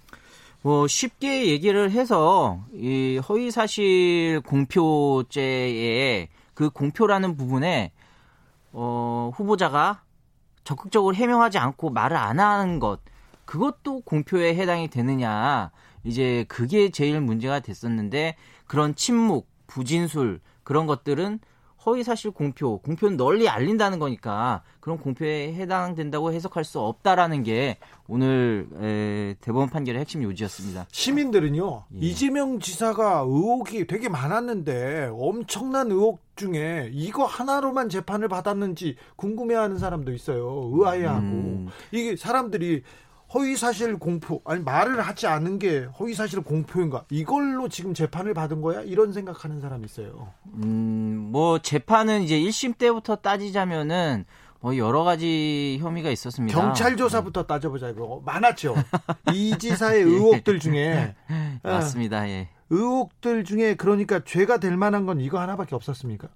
[0.62, 7.92] 뭐 쉽게 얘기를 해서 이 허위 사실 공표죄의 그 공표라는 부분에
[8.74, 10.04] 어 후보자가
[10.64, 13.00] 적극적으로 해명하지 않고 말을 안 하는 것
[13.46, 15.72] 그것도 공표에 해당이 되느냐
[16.04, 18.36] 이제 그게 제일 문제가 됐었는데
[18.68, 21.40] 그런 침묵, 부진술 그런 것들은
[21.86, 28.68] 허위 사실 공표, 공표는 널리 알린다는 거니까 그런 공표에 해당된다고 해석할 수 없다라는 게 오늘
[28.82, 30.88] 에, 대법원 판결의 핵심 요지였습니다.
[30.92, 32.00] 시민들은요 예.
[32.00, 40.70] 이재명 지사가 의혹이 되게 많았는데 엄청난 의혹 중에 이거 하나로만 재판을 받았는지 궁금해하는 사람도 있어요.
[40.74, 41.68] 의아해하고 음.
[41.92, 42.84] 이게 사람들이
[43.34, 48.62] 허위 사실 공표 아니 말을 하지 않은 게 허위 사실 공표인가 이걸로 지금 재판을 받은
[48.62, 50.34] 거야 이런 생각하는 사람이 있어요.
[50.64, 54.26] 음뭐 재판은 이제 1심 때부터 따지자면은
[54.62, 56.60] 뭐 여러 가지 혐의가 있었습니다.
[56.60, 58.76] 경찰 조사부터 따져보자 이거 많았죠.
[59.34, 61.16] 이 지사의 의혹들 중에
[61.64, 62.28] 맞습니다.
[62.28, 62.50] 예.
[62.70, 66.28] 의혹들 중에 그러니까 죄가 될 만한 건 이거 하나밖에 없었습니까?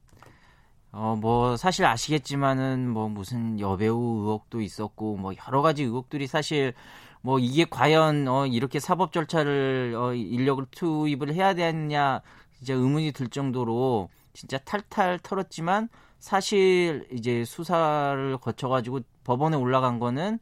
[0.96, 6.76] 어, 뭐, 사실 아시겠지만은, 뭐, 무슨 여배우 의혹도 있었고, 뭐, 여러 가지 의혹들이 사실,
[7.22, 12.22] 뭐, 이게 과연, 어, 이렇게 사법 절차를, 어, 인력을 투입을 해야 되느냐,
[12.56, 20.38] 진짜 의문이 들 정도로, 진짜 탈탈 털었지만, 사실, 이제 수사를 거쳐가지고 법원에 올라간 거는,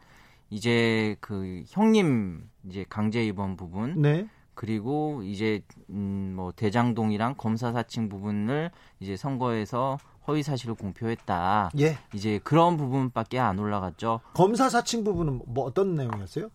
[0.49, 4.01] 이제 그 형님, 이제 강제 입원 부분.
[4.01, 4.27] 네.
[4.53, 5.61] 그리고 이제,
[5.91, 11.71] 음, 뭐, 대장동이랑 검사 사칭 부분을 이제 선거에서 허위 사실을 공표했다.
[11.79, 11.97] 예.
[12.13, 14.21] 이제 그런 부분밖에 안 올라갔죠.
[14.33, 16.49] 검사 사칭 부분은 뭐 어떤 내용이었어요?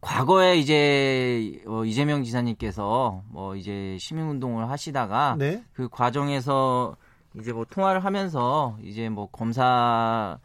[0.00, 5.62] 과거에 이제 어, 이재명 지사님께서 뭐 이제 시민운동을 하시다가 네?
[5.72, 6.96] 그 과정에서
[7.40, 10.38] 이제 뭐 통화를 하면서 이제 뭐 검사인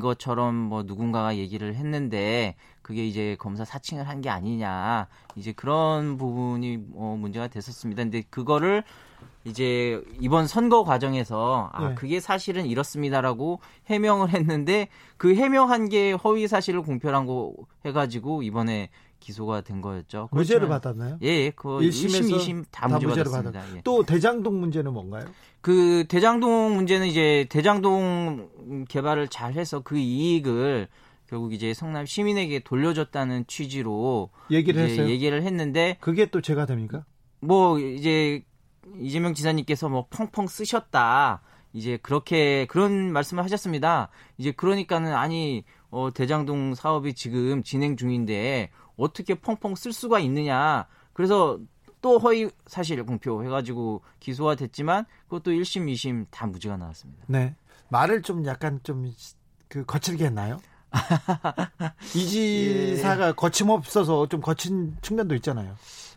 [0.00, 6.78] 것처럼 뭐 누군가가 얘기를 했는데 그게 이제 검사 사칭을 한 게 아니냐 이제 그런 부분이
[6.94, 8.02] 어 문제가 됐었습니다.
[8.04, 8.84] 근데 그거를
[9.44, 11.94] 이제 이번 선거 과정에서 아 네.
[11.94, 17.52] 그게 사실은 이렇습니다라고 해명을 했는데 그 해명한 게 허위 사실을 공표한 거
[17.84, 18.88] 해가지고 이번에
[19.20, 20.28] 기소가 된 거였죠.
[20.32, 21.18] 무죄를 받았나요?
[21.22, 21.50] 예, 예.
[21.50, 23.76] 그 1심, 2심 다, 다 무죄 받았습니다.
[23.76, 23.80] 예.
[23.82, 25.24] 또 대장동 문제는 뭔가요?
[25.62, 30.88] 그 대장동 문제는 이제 대장동 개발을 잘 해서 그 이익을
[31.26, 35.08] 결국 이제 성남 시민에게 돌려줬다는 취지로 얘기를 했어요.
[35.08, 37.04] 얘기를 했는데 그게 또 죄가 됩니까?
[37.40, 38.42] 뭐 이제
[39.00, 41.42] 이재명 지사님께서 뭐 펑펑 쓰셨다.
[41.72, 44.08] 이제 그렇게 그런 말씀을 하셨습니다.
[44.38, 50.86] 이제 그러니까는 아니 어 대장동 사업이 지금 진행 중인데 어떻게 펑펑 쓸 수가 있느냐.
[51.12, 51.58] 그래서
[52.00, 57.24] 또 허위 사실 공표 해가지고 기소가 됐지만 그것도 1심, 2심 다 무죄가 나왔습니다.
[57.28, 57.54] 네.
[57.88, 59.12] 말을 좀 약간 좀
[59.74, 60.60] 그 거칠게 했나요?
[62.14, 63.32] 이 지사가 예.
[63.32, 65.74] 거침없어서 좀 거친 측면도 있잖아요.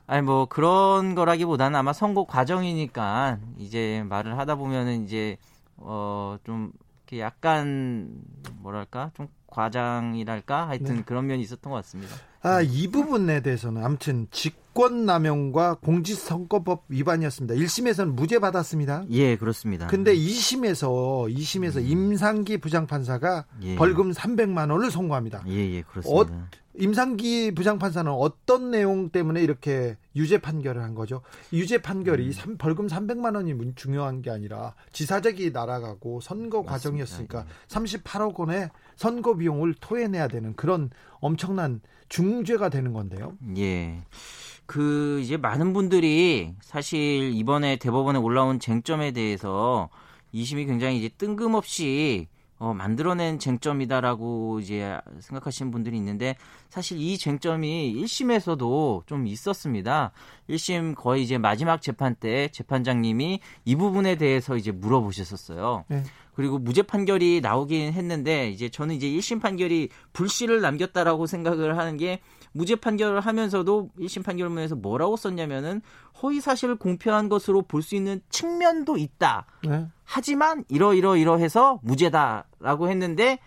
[0.08, 5.38] 아니 뭐 그런 거라기보다는 아마 선거 과정이니까 이제 말을 하다 보면은 이제
[5.76, 6.72] 어좀
[7.17, 8.10] 약간
[8.60, 11.04] 뭐랄까 좀 과장이랄까 하여튼 네.
[11.06, 12.15] 그런 면이 있었던 것 같습니다.
[12.41, 17.56] 아, 이 부분에 대해서는 아무튼 직권남용과 공직선거법 위반이었습니다.
[17.56, 19.06] 1심에서는 무죄 받았습니다.
[19.10, 19.88] 예, 그렇습니다.
[19.88, 21.86] 근데 2심에서 2심에서 음.
[21.88, 23.76] 임상기 부장판사가 예.
[23.76, 25.43] 벌금 300만 원을 선고합니다.
[25.48, 26.34] 예, 예, 그렇습니다.
[26.34, 26.48] 어,
[26.79, 31.21] 임상기 부장판사는 어떤 내용 때문에 이렇게 유죄 판결을 한 거죠?
[31.51, 32.31] 유죄 판결이 음.
[32.31, 36.71] 3, 벌금 300만 원이 중요한 게 아니라 지사적이 날아가고 선거 맞습니다.
[36.71, 37.67] 과정이었으니까 예.
[37.67, 43.33] 38억 원의 선거 비용을 토해내야 되는 그런 엄청난 중죄가 되는 건데요.
[43.57, 44.03] 예.
[44.65, 49.89] 그 이제 많은 분들이 사실 이번에 대법원에 올라온 쟁점에 대해서
[50.31, 52.27] 이심이 굉장히 이제 뜬금없이
[52.60, 56.36] 어, 만들어낸 쟁점이다라고 이제 생각하시는 분들이 있는데
[56.70, 60.12] 사실 이 쟁점이 1심에서도 좀 있었습니다.
[60.50, 65.86] 1심 거의 이제 마지막 재판 때 재판장님이 이 부분에 대해서 이제 물어보셨었어요.
[65.88, 66.04] 네.
[66.34, 72.22] 그리고 무죄 판결이 나오긴 했는데 이제 저는 이제 1심 판결이 불씨를 남겼다라고 생각을 하는 게
[72.58, 75.82] 무죄 판결을 하면서도 1심 판결문에서 뭐라고 썼냐면은
[76.22, 79.46] 허위 사실을 공표한 것으로 볼 수 있는 측면도 있다.
[79.63, 79.88] 네.
[80.04, 83.39] 하지만 이러이러이러해서 무죄다라고 했는데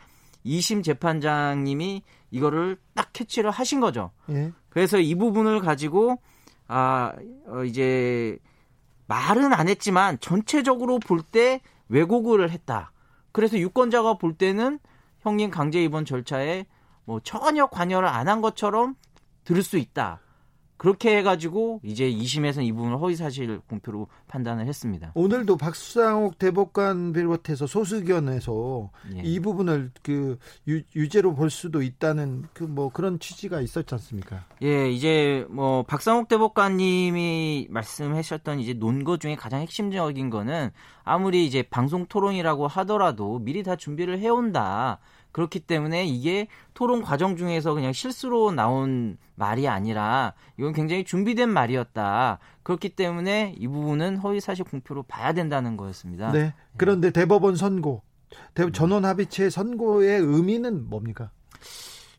[0.46, 4.11] 2심 재판장님이 이거를 딱 캐치를 하신 거죠.
[4.27, 4.53] 네.
[4.70, 6.18] 그래서 이 부분을 가지고
[6.68, 7.12] 아
[7.46, 8.38] 어, 이제
[9.09, 12.92] 말은 안 했지만 전체적으로 볼 때 왜곡을 했다.
[13.33, 14.79] 그래서 유권자가 볼 때는
[15.20, 16.66] 형님 강제 입원 절차에
[17.05, 18.94] 뭐 전혀 관여를 안 한 것처럼
[19.50, 20.20] 들을 수 있다.
[20.76, 25.12] 그렇게 해가지고 이제 2심에서는 이 부분을 허위사실 공표로 판단을 했습니다.
[25.14, 29.20] 오늘도 박수상옥 대법관 비롯해서 소수견에서 예.
[29.22, 34.46] 이 부분을 그 유, 유죄로 볼 수도 있다는 그 뭐 그런 취지가 있었지 않습니까?
[34.62, 40.70] 예, 이제 뭐 박상옥 대법관님이 말씀하셨던 이제 논거 중에 가장 핵심적인 거는
[41.04, 44.98] 아무리 이제 방송 토론이라고 하더라도 미리 다 준비를 해온다.
[45.32, 52.38] 그렇기 때문에 이게 토론 과정 중에서 그냥 실수로 나온 말이 아니라 이건 굉장히 준비된 말이었다.
[52.62, 56.32] 그렇기 때문에 이 부분은 허위사실 공표로 봐야 된다는 거였습니다.
[56.32, 56.54] 네.
[56.76, 58.02] 그런데 대법원 선고,
[58.72, 61.30] 전원 합의체 선고의 의미는 뭡니까?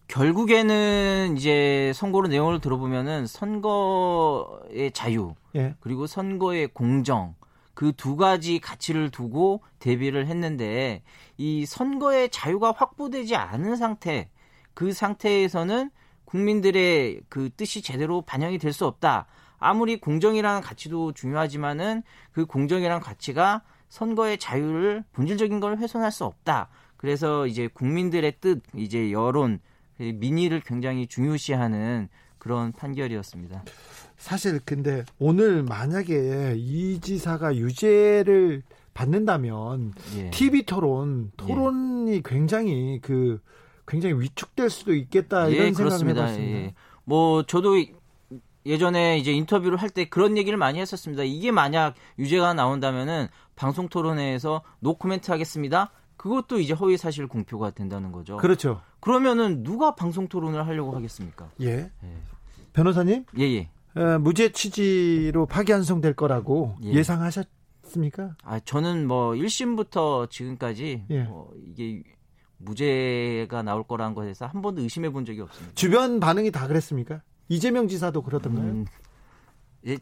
[0.08, 5.76] 결국에는 이제 선거로 내용을 들어보면은 선거의 자유 예.
[5.80, 7.36] 그리고 선거의 공정
[7.82, 11.02] 그 두 가지 가치를 두고 대비를 했는데
[11.38, 14.30] 이 선거의 자유가 확보되지 않은 상태
[14.76, 15.90] 그 상태에서는
[16.26, 19.26] 국민들의 그 뜻이 제대로 반영이 될 수 없다.
[19.58, 26.70] 아무리 공정이라는 가치도 중요하지만은 그 공정이라는 가치가 선거의 자유를 본질적인 걸 훼손할 수 없다.
[26.98, 29.60] 그래서 이제 국민들의 뜻, 이제 여론,
[29.98, 33.64] 민의를 굉장히 중요시하는 그런 판결이었습니다.
[34.22, 38.62] 사실 근데 오늘 만약에 이 지사가 유죄를
[38.94, 40.30] 받는다면 예.
[40.30, 42.22] TV 토론 토론이 예.
[42.24, 43.42] 굉장히 그
[43.88, 46.40] 굉장히 위축될 수도 있겠다 이런 예, 생각을 해봤습니다.
[46.40, 46.76] 예.
[47.04, 47.84] 뭐 저도
[48.64, 51.24] 예전에 이제 인터뷰를 할 때 그런 얘기를 많이 했었습니다.
[51.24, 55.90] 이게 만약 유죄가 나온다면은 방송 토론회에서 노코멘트 하겠습니다.
[56.18, 58.38] 그것도 이제 허위 사실 공표가 된다는 거죠.
[58.38, 58.82] 그렇죠.
[59.00, 61.50] 그러면은 누가 방송 토론을 하려고 하겠습니까?
[61.62, 61.90] 예.
[62.04, 62.18] 예.
[62.74, 63.26] 변호사님?
[63.40, 63.70] 예, 예.
[63.96, 67.04] 어, 무죄 취지로 파기환송될 거라고 예.
[67.04, 71.24] 상하셨습니까 아, 저는 뭐 1심부터 지금까지 예.
[71.24, 72.04] 뭐 이게
[72.58, 75.74] 무죄가 나올 거라는 것에서 한 번도 의심해 본 적이 없습니다.
[75.76, 77.22] 주변 반응이 다 그랬습니까?
[77.50, 78.66] 이재명 지사도 그러던가요?
[78.66, 78.86] 음,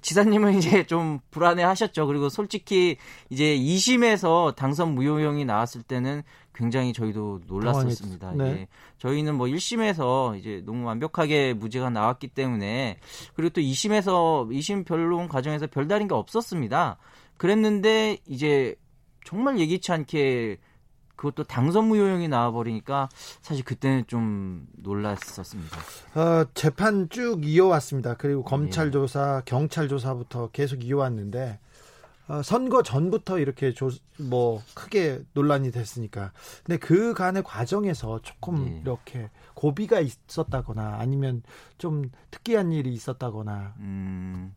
[0.02, 2.08] 지사님은 이제 좀 불안해 하셨죠.
[2.08, 2.98] 그리고 솔직히
[3.30, 8.34] 이제 2심에서 당선 무효형이 나왔을 때는 굉장히 저희도 놀랐었습니다.
[8.34, 8.44] 네.
[8.46, 8.68] 예.
[8.98, 13.00] 저희는 뭐 1심에서 이제 너무 완벽하게 무죄가 나왔기 때문에
[13.34, 16.98] 그리고 또 2심에서 2심 변론 과정에서 별다른 게 없었습니다.
[17.38, 18.76] 그랬는데 이제
[19.24, 20.58] 정말 예기치 않게
[21.20, 23.10] 그것도 당선 무효형이 나와버리니까
[23.42, 25.78] 사실 그때는 좀 놀랐었습니다.
[26.16, 28.14] 어, 재판 쭉 이어왔습니다.
[28.14, 28.92] 그리고 검찰 예.
[28.92, 31.60] 조사, 경찰 조사부터 계속 이어왔는데
[32.30, 36.32] 어, 선거 전부터 이렇게 조, 뭐 크게 논란이 됐으니까.
[36.64, 38.80] 근데 그 간의 과정에서 조금 예.
[38.80, 41.44] 이렇게 고비가 있었다거나 아니면
[41.78, 43.74] 좀 특이한 일이 있었다거나.
[43.80, 44.54] 음,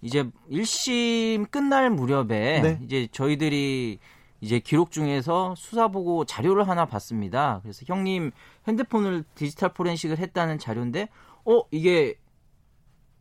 [0.00, 2.80] 이제 1심 끝날 무렵에 네.
[2.82, 3.98] 이제 저희들이
[4.40, 7.60] 이제 기록 중에서 수사 보고 자료를 하나 봤습니다.
[7.62, 8.30] 그래서 형님
[8.68, 11.08] 핸드폰을 디지털 포렌식을 했다는 자료인데,
[11.44, 12.18] 어 이게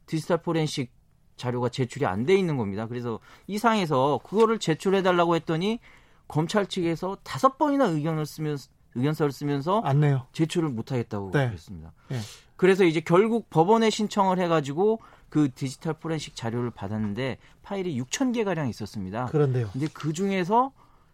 [0.06, 0.92] 디지털 포렌식
[1.38, 2.88] 자료가 제출이 안 돼 있는 겁니다.
[2.88, 5.80] 그래서 이 상에서 그거를 제출해 달라고 했더니
[6.28, 10.26] 검찰 측에서 다섯 번이나 의견을 쓰면서 의견서를 쓰면서 안 내요.
[10.34, 11.48] 제출을 못 하겠다고 네.
[11.48, 11.94] 그랬습니다.
[12.10, 12.20] 네.
[12.56, 15.00] 그래서 이제 결국 법원에 신청을 해 가지고
[15.30, 19.26] 그 디지털 포렌식 자료를 받았는데 파일이 6천 개 가량 있었습니다.
[19.28, 19.70] 그런데요.
[19.72, 20.72] 근데 그 중에서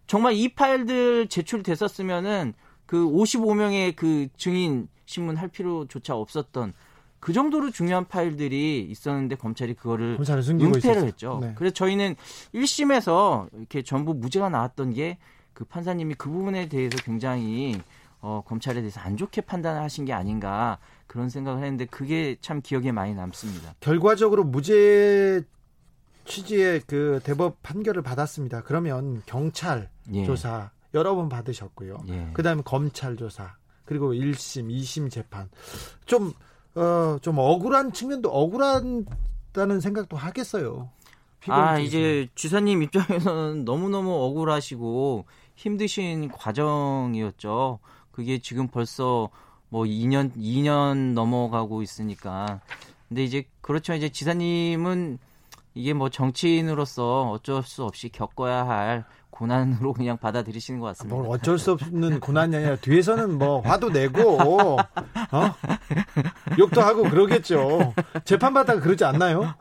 [0.07, 2.53] 정말 이 파일들 제출됐었으면은
[2.85, 6.73] 그 55명의 그 증인 신문 할 필요조차 없었던
[7.19, 11.39] 그 정도로 중요한 파일들이 있었는데 검찰이 그거를 은폐를 했죠.
[11.41, 11.53] 네.
[11.55, 12.15] 그래서 저희는
[12.53, 15.17] 1심에서 이렇게 전부 무죄가 나왔던 게
[15.53, 17.79] 그 판사님이 그 부분에 대해서 굉장히
[18.21, 22.91] 어, 검찰에 대해서 안 좋게 판단을 하신 게 아닌가 그런 생각을 했는데 그게 참 기억에
[22.91, 23.75] 많이 남습니다.
[23.79, 25.41] 결과적으로 무죄
[26.25, 28.63] 취지의 그 대법 판결을 받았습니다.
[28.63, 30.25] 그러면 경찰 예.
[30.25, 31.97] 조사 여러 번 받으셨고요.
[32.09, 32.29] 예.
[32.33, 33.55] 그다음에 검찰 조사
[33.85, 35.49] 그리고 1심, 2심 재판
[36.05, 36.33] 좀
[36.75, 40.89] 어, 좀 억울한 측면도 억울하다는 생각도 하겠어요.
[41.47, 47.79] 아, 이제 주사님 입장에서는 너무너무 억울하시고 힘드신 과정이었죠.
[48.11, 49.29] 그게 지금 벌써
[49.69, 52.61] 뭐 2년, 2년 넘어가고 있으니까.
[53.07, 53.93] 근데 이제 그렇죠.
[53.93, 55.19] 이제 지사님은
[55.73, 61.15] 이게 뭐 정치인으로서 어쩔 수 없이 겪어야 할 고난으로 그냥 받아들이시는 것 같습니다.
[61.15, 64.77] 뭘 어쩔 수 없는 고난이 아니라 뒤에서는 뭐 화도 내고 어?
[66.59, 67.93] 욕도 하고 그러겠죠.
[68.25, 69.55] 재판 받다가 그러지 않나요?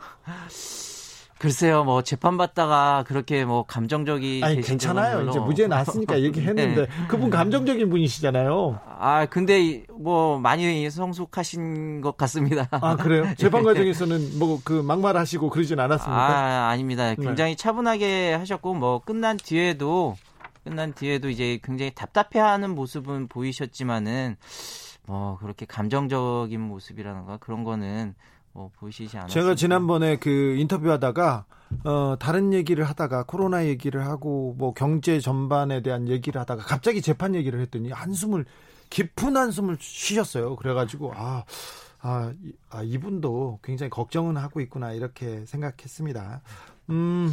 [1.43, 5.29] 글쎄요, 뭐 재판 받다가 그렇게 뭐 감정적이 아니 괜찮아요.
[5.29, 6.87] 이제 무죄 나왔으니까 얘기했는데 네.
[7.09, 8.79] 그분 감정적인 분이시잖아요.
[8.87, 12.69] 아 근데 뭐 많이 성숙하신 것 같습니다.
[12.71, 13.27] 아 그래요?
[13.37, 16.17] 재판 과정에서는 뭐 그 막말하시고 그러진 않았습니까?
[16.17, 17.09] 아 아닙니다.
[17.11, 17.17] 네.
[17.17, 17.57] 굉장히 네.
[17.57, 20.17] 차분하게 하셨고 뭐 끝난 뒤에도
[20.63, 24.37] 끝난 뒤에도 이제 굉장히 답답해하는 모습은 보이셨지만은
[25.07, 28.15] 뭐 그렇게 감정적인 모습이라는가 그런 거는
[28.53, 29.33] 뭐 보시지 않았어요.
[29.33, 31.45] 제가 지난번에 그 인터뷰하다가
[31.85, 37.35] 어 다른 얘기를 하다가 코로나 얘기를 하고 뭐 경제 전반에 대한 얘기를 하다가 갑자기 재판
[37.35, 38.45] 얘기를 했더니 한숨을
[38.91, 40.57] 깊은 한숨을 쉬셨어요.
[40.57, 41.45] 그래가지고 아.
[42.05, 42.33] 아,
[42.69, 46.43] 아, 이분도 굉장히 걱정은 하고 있구나, 이렇게 생각했습니다.
[46.91, 47.33] 음,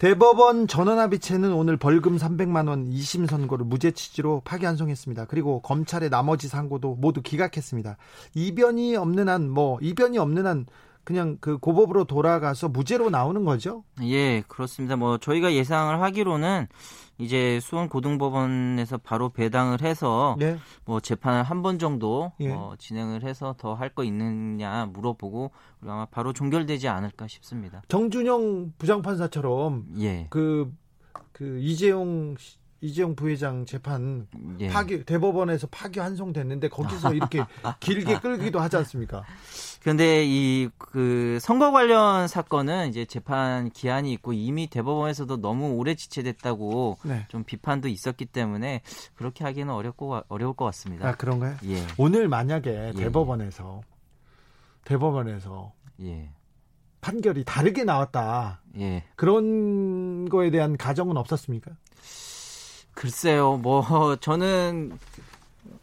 [0.00, 5.26] 대법원 전원합의체는 오늘 벌금 300만 원 2심 선고를 무죄 취지로 파기환송했습니다.
[5.26, 7.98] 그리고 검찰의 나머지 상고도 모두 기각했습니다.
[8.34, 10.64] 이변이 없는 한 뭐 이변이 없는 한
[11.04, 13.84] 그냥 그 고법으로 돌아가서 무죄로 나오는 거죠?
[14.02, 14.96] 예, 그렇습니다.
[14.96, 16.68] 뭐 저희가 예상을 하기로는
[17.20, 20.58] 이제 수원 고등법원에서 바로 배당을 해서 네.
[20.84, 22.50] 뭐 재판을 한 번 정도 예.
[22.50, 25.50] 어, 진행을 해서 더 할 거 있느냐 물어보고
[25.82, 27.82] 아마 바로 종결되지 않을까 싶습니다.
[27.88, 30.26] 정준영 부장판사처럼 예.
[30.30, 30.72] 그,
[31.32, 32.36] 그 이재용
[32.82, 34.26] 이재용 부회장 재판
[34.58, 34.68] 예.
[34.68, 37.44] 파기 대법원에서 파기 환송됐는데 거기서 이렇게
[37.80, 39.22] 길게 끌기도 하지 않습니까?
[39.80, 46.98] 그런데 이 그 선거 관련 사건은 이제 재판 기한이 있고 이미 대법원에서도 너무 오래 지체됐다고
[47.04, 47.26] 네.
[47.28, 48.82] 좀 비판도 있었기 때문에
[49.14, 51.08] 그렇게 하기는 어렵고 어려울 것 같습니다.
[51.08, 51.56] 아 그런가요?
[51.66, 51.86] 예.
[51.96, 52.92] 오늘 만약에 예.
[52.92, 53.82] 대법원에서
[54.84, 55.72] 대법원에서
[56.02, 56.30] 예.
[57.02, 58.62] 판결이 다르게 나왔다.
[58.78, 59.04] 예.
[59.14, 61.70] 그런 거에 대한 가정은 없었습니까?
[62.94, 64.98] 글쎄요, 뭐 저는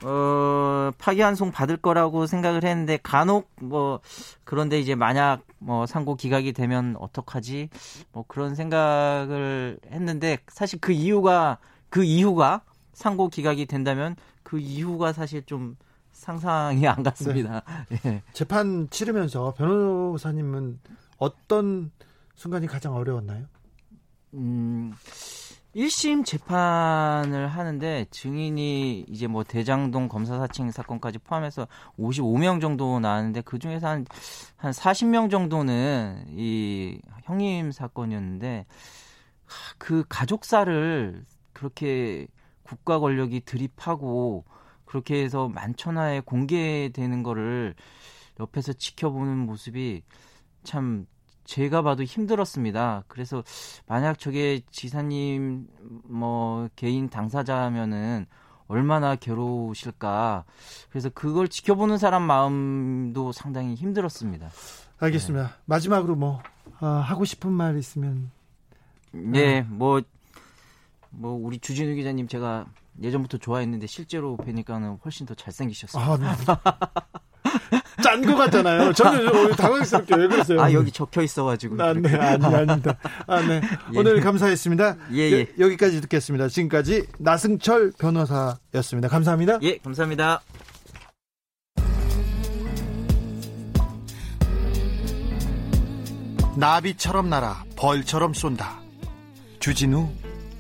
[0.04, 4.00] 어, 파기환송 받을 거라고 생각을 했는데 간혹 뭐
[4.44, 7.70] 그런데 이제 만약 뭐 상고 기각이 되면 어떡하지?
[8.12, 11.58] 뭐 그런 생각을 했는데 사실 그 이유가
[11.90, 12.62] 그 이유가
[12.94, 15.78] 상고 기각이 된다면 그 이유가 사실 좀
[16.12, 17.62] 상상이 안 갔습니다.
[17.90, 18.00] 네.
[18.06, 18.24] 예.
[18.34, 20.80] 재판 치르면서 변호사님은
[21.18, 21.92] 어떤
[22.36, 23.46] 순간이 가장 어려웠나요?
[24.34, 24.94] 음.
[25.76, 31.68] 1심 재판을 하는데 증인이 이제 뭐 대장동 검사 사칭 사건까지 포함해서
[32.00, 34.06] 55명 정도 나왔는데 그 중에서 한,
[34.56, 38.66] 한 40명 정도는 이 형님 사건이었는데
[39.78, 42.28] 그 가족사를 그렇게
[42.64, 44.46] 국가 권력이 드립하고
[44.86, 47.76] 그렇게 해서 만천하에 공개되는 거를
[48.40, 50.02] 옆에서 지켜보는 모습이
[50.64, 51.06] 참
[51.48, 53.06] 제가 봐도 힘들었습니다.
[53.08, 53.44] 그래서
[53.88, 55.68] 만약 저게 지사님
[56.04, 58.28] 뭐 개인 당사자면은
[58.68, 60.44] 얼마나 괴로우실까.
[60.90, 64.50] 그래서 그걸 지켜보는 사람 마음도 상당히 힘들었습니다.
[65.00, 65.48] 알겠습니다.
[65.48, 65.54] 네.
[65.66, 66.42] 마지막으로 뭐
[66.80, 68.30] 어, 하고 싶은 말 있으면
[69.12, 70.02] 네, 뭐,
[71.10, 72.66] 뭐, 우리 주진우 기자님 제가
[73.02, 76.04] 예전부터 좋아했는데 실제로 뵈니까는 훨씬 더 잘생기셨어요.
[76.04, 76.26] 아, 네.
[78.22, 78.94] 짠것 같잖아요.
[78.94, 80.62] 저는 당황스럽게 왜 그러세요?
[80.62, 81.82] 아, 여기 적혀 있어가지고.
[81.82, 82.98] 아, 네, 아니, 아닙니다.
[83.28, 83.62] 아, 네.
[83.94, 84.00] 예.
[84.00, 84.96] 오늘 감사했습니다.
[85.14, 85.48] 예, 예.
[85.60, 86.48] 여, 기까지 듣겠습니다.
[86.48, 89.08] 지금까지 나승철 변호사였습니다.
[89.10, 89.60] 감사합니다.
[89.62, 90.42] 예, 감사합니다.
[96.56, 98.80] 나비처럼 날아 벌처럼 쏜다.
[99.60, 100.10] 주진우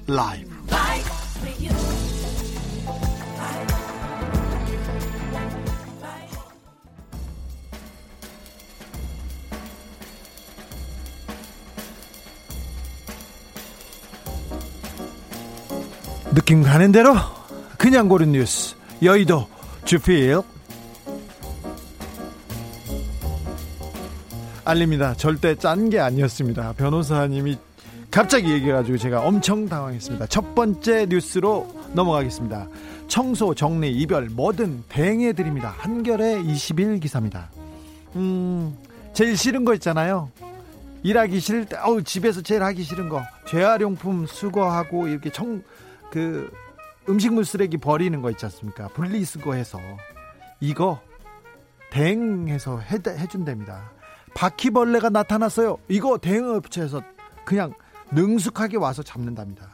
[0.07, 0.56] 라이브.
[16.37, 17.15] 느낌 가는 대로
[17.79, 19.47] 그냥 고른 뉴스 여의도
[19.85, 20.39] 주필
[24.63, 25.15] 알립니다.
[25.15, 26.73] 절대 짠 게 아니었습니다.
[26.73, 27.57] 변호사님이
[28.11, 30.27] 갑자기 얘기해가지고 제가 엄청 당황했습니다.
[30.27, 32.67] 첫 번째 뉴스로 넘어가겠습니다.
[33.07, 35.73] 청소, 정리, 이별, 뭐든 대행해드립니다.
[35.75, 37.49] 한결의 20일 기사입니다.
[38.15, 38.77] 음,
[39.13, 40.29] 제일 싫은 거 있잖아요.
[41.01, 43.23] 일하기 싫을 때, 어우, 집에서 제일 하기 싫은 거.
[43.47, 45.63] 재활용품 수거하고 이렇게 청,
[46.11, 46.51] 그
[47.09, 48.87] 음식물 쓰레기 버리는 거 있지 않습니까?
[48.89, 49.79] 분리수거해서
[50.59, 50.99] 이거
[51.91, 53.91] 대행해서 해, 해준답니다.
[54.35, 55.77] 바퀴벌레가 나타났어요.
[55.87, 57.01] 이거 대행업체에서
[57.45, 57.73] 그냥
[58.11, 59.69] 능숙하게 와서 잡는답니다.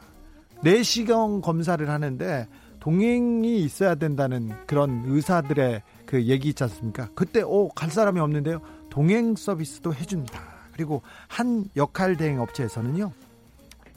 [0.62, 2.48] 내시경 검사를 하는데
[2.80, 7.08] 동행이 있어야 된다는 그런 의사들의 그 얘기 있지 않습니까?
[7.14, 8.60] 그때 오 갈 사람이 없는데요.
[8.90, 10.40] 동행 서비스도 해줍니다.
[10.72, 13.10] 그리고 한 역할 대행 업체에서는요.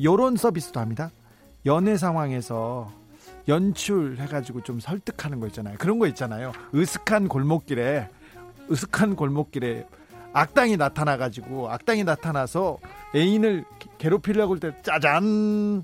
[0.04, 1.12] 요런 서비스도 합니다.
[1.68, 2.91] 연애 상황에서
[3.47, 5.76] 연출해가지고 좀 설득하는 거 있잖아요.
[5.78, 6.51] 그런 거 있잖아요.
[6.74, 8.09] 으슥한 골목길에
[8.72, 9.86] 으슥한 골목길에
[10.34, 12.80] 악당이 나타나가지고 악당이 나타나서
[13.15, 13.63] 애인을
[13.97, 15.84] 괴롭히려고 할 때 짜잔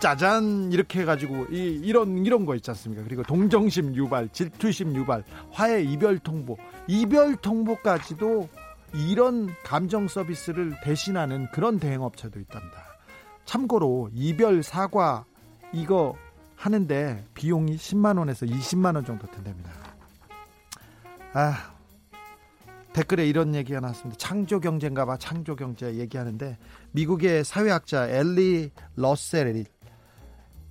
[0.00, 3.04] 짜잔 이렇게 해가지고 이, 이런 이런 거 있지 않습니까?
[3.04, 6.56] 그리고 동정심 유발, 질투심 유발, 화해 이별 통보,
[6.88, 8.48] 이별 통보까지도
[8.94, 12.91] 이런 감정 서비스를 대신하는 그런 대행업체도 있답니다.
[13.44, 15.24] 참고로 이별 사과
[15.72, 16.16] 이거
[16.56, 19.70] 하는데 비용이 10만 원에서 20만 원 정도 든답니다.
[21.32, 21.72] 아
[22.92, 24.18] 댓글에 이런 얘기가 나왔습니다.
[24.18, 25.16] 창조 경제인가 봐.
[25.16, 26.58] 창조 경제 얘기하는데
[26.92, 29.64] 미국의 사회학자 엘리 러셀이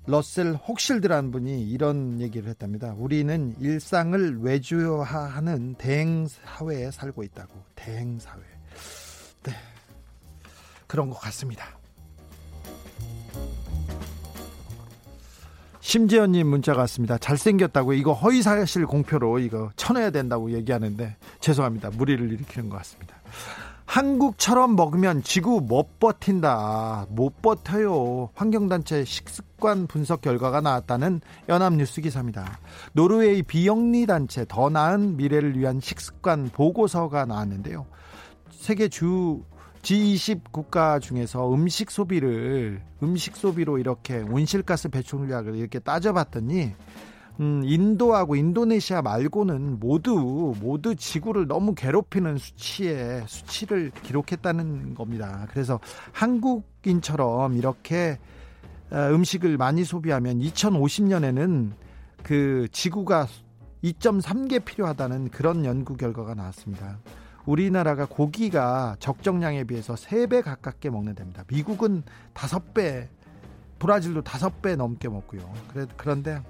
[0.08, 2.94] 러셀 혹실드라는 분이 이런 얘기를 했답니다.
[2.98, 7.54] 우리는 일상을 외주화하는 대행 사회에 살고 있다고.
[7.76, 8.42] 대행 사회.
[9.44, 9.54] 네.
[10.88, 11.81] 그런 것 같습니다.
[15.82, 17.18] 심지연님 문자가 왔습니다.
[17.18, 21.90] 잘생겼다고 이거 허위사실 공표로 이거 쳐내야 된다고 얘기하는데 죄송합니다.
[21.98, 23.16] 무리를 일으키는 것 같습니다.
[23.86, 27.08] 한국처럼 먹으면 지구 못 버틴다.
[27.10, 28.30] 못 버텨요.
[28.36, 31.20] 환경단체 식습관 분석 결과가 나왔다는
[31.50, 32.60] 연합뉴스 기사입니다.
[32.94, 37.86] 노르웨이 비영리 단체 더 나은 미래를 위한 식습관 보고서가 나왔는데요.
[38.52, 39.44] 세계 주
[39.82, 46.72] G20 국가 중에서 음식 소비를 음식 소비로 이렇게 온실가스 배출량을 이렇게 따져봤더니
[47.40, 55.48] 음, 인도하고 인도네시아 말고는 모두 모두 지구를 너무 괴롭히는 수치에 수치를 기록했다는 겁니다.
[55.50, 55.80] 그래서
[56.12, 58.20] 한국인처럼 이렇게
[58.92, 61.72] 어, 음식을 많이 소비하면 2050년에는
[62.24, 63.28] 그 지구가
[63.84, 67.00] 2.3개 필요하다는 그런 연구 결과가 나왔습니다.
[67.46, 71.44] 우리나라가 고기가 적정량에 비해서 3배 가깝게 먹는 데입니다.
[71.48, 73.08] 미국은 5배,
[73.80, 75.42] 브라질도 5배 넘게 먹고요.
[75.74, 76.42] 그래, 그런데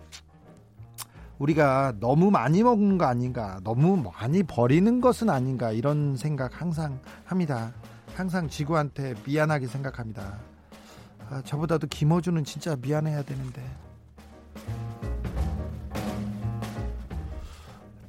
[1.39, 7.73] 우리가 너무 많이 먹는 거 아닌가, 너무 많이 버리는 것은 아닌가, 이런 생각 항상 합니다.
[8.13, 10.37] 항상 지구한테 미안하게 생각합니다.
[11.29, 13.63] 아, 저보다도 김어준은 진짜 미안해야 되는데.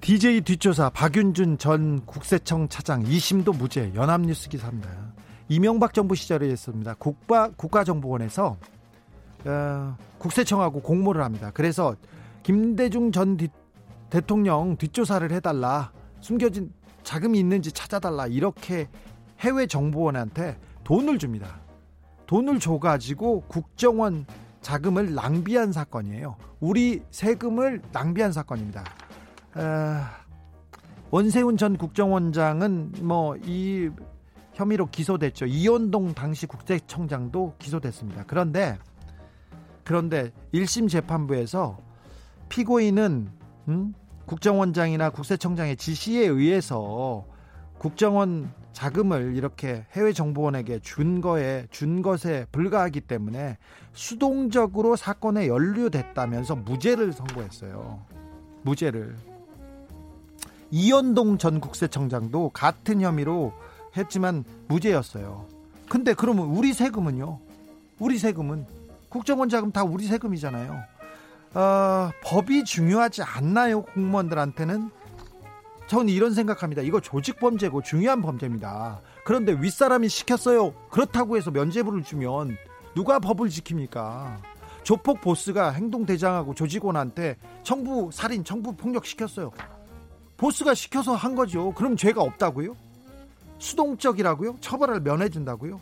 [0.02, 4.90] DJ 뒷조사 박윤준 전 국세청 차장 2심도 무죄 연합뉴스 기사입니다.
[5.48, 6.94] 이명박 정부 시절에 했습니다.
[6.98, 8.56] 국가 국가정보원에서
[9.44, 11.52] 어, 국세청하고 공모를 합니다.
[11.54, 11.94] 그래서
[12.42, 13.48] 김대중 전 뒤,
[14.10, 16.72] 대통령 뒷조사를 해달라 숨겨진
[17.04, 18.88] 자금이 있는지 찾아달라 이렇게
[19.38, 21.60] 해외 정보원한테 돈을 줍니다.
[22.26, 24.26] 돈을 줘가지고 국정원
[24.62, 26.34] 자금을 낭비한 사건이에요.
[26.58, 28.82] 우리 세금을 낭비한 사건입니다.
[31.10, 33.90] 원세훈 전 국정원장은 뭐 이
[34.54, 35.46] 혐의로 기소됐죠.
[35.46, 38.24] 이현동 당시 국세청장도 기소됐습니다.
[38.26, 38.78] 그런데
[39.84, 41.78] 그런데 1심 재판부에서
[42.48, 43.30] 피고인은
[43.68, 43.94] 음?
[44.26, 47.24] 국정원장이나 국세청장의 지시에 의해서
[47.78, 53.58] 국정원 자금을 이렇게 해외 정보원에게 준 거에 준 것에 불과하기 때문에
[53.92, 58.04] 수동적으로 사건에 연루됐다면서 무죄를 선고했어요.
[58.62, 59.31] 무죄를.
[60.72, 63.52] 이현동 전 국세청장도 같은 혐의로
[63.96, 65.46] 했지만 무죄였어요.
[65.88, 67.38] 근데 그러면 우리 세금은요?
[67.98, 68.66] 우리 세금은
[69.10, 70.82] 국정원 자금 다 우리 세금이잖아요.
[71.54, 73.82] 어, 법이 중요하지 않나요?
[73.82, 74.90] 공무원들한테는?
[75.88, 76.80] 저는 이런 생각합니다.
[76.80, 79.00] 이거 조직 범죄고 중요한 범죄입니다.
[79.26, 80.72] 그런데 윗사람이 시켰어요.
[80.88, 82.56] 그렇다고 해서 면죄부를 주면
[82.94, 84.38] 누가 법을 지킵니까?
[84.84, 89.50] 조폭 보스가 행동대장하고 조직원한테 청부 살인, 청부 폭력 시켰어요.
[90.42, 91.72] 보스가 시켜서 한 거죠.
[91.72, 92.76] 그럼 죄가 없다고요?
[93.60, 94.56] 수동적이라고요?
[94.60, 95.80] 처벌을 면해준다고요?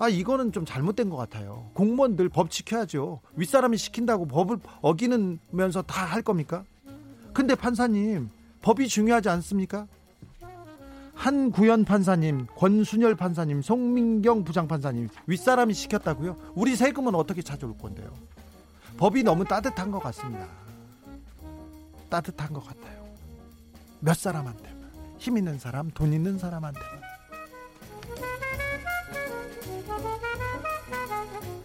[0.00, 1.70] 아 이거는 좀 잘못된 것 같아요.
[1.74, 3.20] 공무원들 법 지켜야죠.
[3.36, 6.64] 윗사람이 시킨다고 법을 어기는면서 다 할 겁니까?
[7.32, 8.30] 근데 판사님
[8.62, 9.86] 법이 중요하지 않습니까?
[11.14, 16.36] 한구현 판사님, 권순열 판사님, 송민경 부장판사님 윗사람이 시켰다고요?
[16.56, 18.12] 우리 세금은 어떻게 찾아올 건데요?
[18.96, 20.48] 법이 너무 따뜻한 것 같습니다.
[22.10, 23.03] 따뜻한 것 같아요.
[24.04, 24.70] 몇 사람한테
[25.16, 26.80] 힘 있는 사람, 돈 있는 사람한테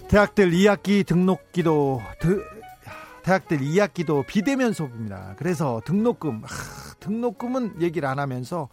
[0.08, 2.02] 대학들 2학기 등록기도
[3.24, 5.36] 대학들 2학기도 비대면 수업입니다.
[5.38, 8.70] 그래서 등록금 하, 등록금은 얘기를 안 하면서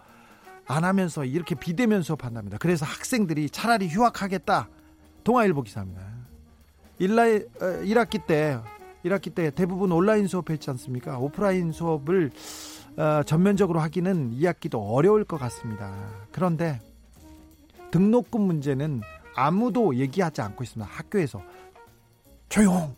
[0.68, 2.58] 안 하면서 이렇게 비대면 수업한답니다.
[2.58, 4.68] 그래서 학생들이 차라리 휴학하겠다.
[5.24, 6.02] 동아일보 기사입니다.
[7.00, 7.46] 1라,
[7.84, 8.58] 1학기 어, 때
[9.04, 11.18] 1학기 때 대부분 온라인 수업했지 않습니까?
[11.18, 12.30] 오프라인 수업을
[12.97, 15.94] 어, 전면적으로 하기는 2학기도 어려울 것 같습니다.
[16.32, 16.80] 그런데
[17.90, 19.03] 등록금 문제는
[19.34, 20.90] 아무도 얘기하지 않고 있습니다.
[20.90, 21.42] 학교에서
[22.49, 22.97] 조용,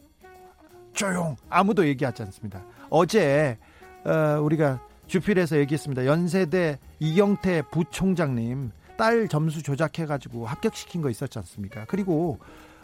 [0.93, 2.63] 조용, 아무도 얘기하지 않습니다.
[2.91, 3.59] 어제
[4.05, 6.07] 어, 우리가 주필에서 얘기했습니다.
[6.07, 11.87] 연세대 이경태 부총장님 딸 점수 조작해가지고 합격시킨 거 있었지 않습니까?
[11.87, 12.39] 그리고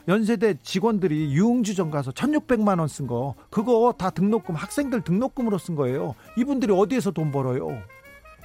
[0.06, 6.14] 연세대 직원들이 유흥주점 가서 1600만 원 쓴 거 그거 다 등록금 학생들 등록금으로 쓴 거예요.
[6.36, 7.68] 이분들이 어디에서 돈 벌어요?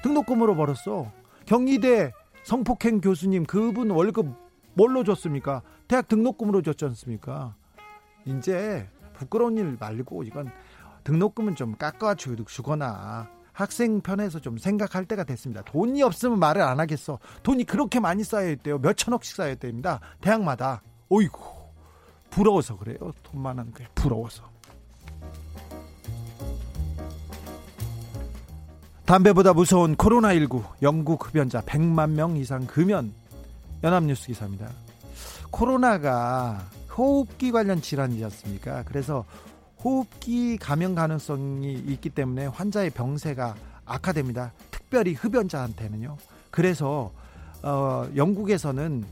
[0.03, 1.11] 등록금으로 벌었어.
[1.45, 2.11] 경희대
[2.43, 4.27] 성폭행 교수님 그분 월급
[4.73, 5.61] 뭘로 줬습니까?
[5.89, 7.55] 대학 등록금으로 줬지 않습니까?
[8.25, 10.49] 이제 부끄러운 일 말고 이건
[11.03, 15.61] 등록금은 좀 깎아 주거나 학생 편에서 좀 생각할 때가 됐습니다.
[15.63, 17.19] 돈이 없으면 말을 안 하겠어.
[17.43, 18.79] 돈이 그렇게 많이 쌓여 있대요.
[18.79, 19.99] 몇 천억씩 쌓여 있답니다.
[20.21, 20.81] 대학마다.
[21.09, 21.39] 어이구
[22.29, 22.97] 부러워서 그래요.
[23.23, 24.43] 돈 많은 게 부러워서.
[29.05, 33.11] 담배보다 무서운 코로나19 영국 흡연자 100만 명 이상 금연
[33.83, 34.69] 연합뉴스 기사입니다.
[35.49, 36.63] 코로나가
[36.95, 38.83] 호흡기 관련 질환이지 않습니까?
[38.83, 39.25] 그래서
[39.83, 43.55] 호흡기 감염 가능성이 있기 때문에 환자의 병세가
[43.85, 44.51] 악화됩니다.
[44.69, 46.17] 특별히 흡연자한테는요.
[46.51, 47.11] 그래서
[47.63, 49.05] 어, 영국에서는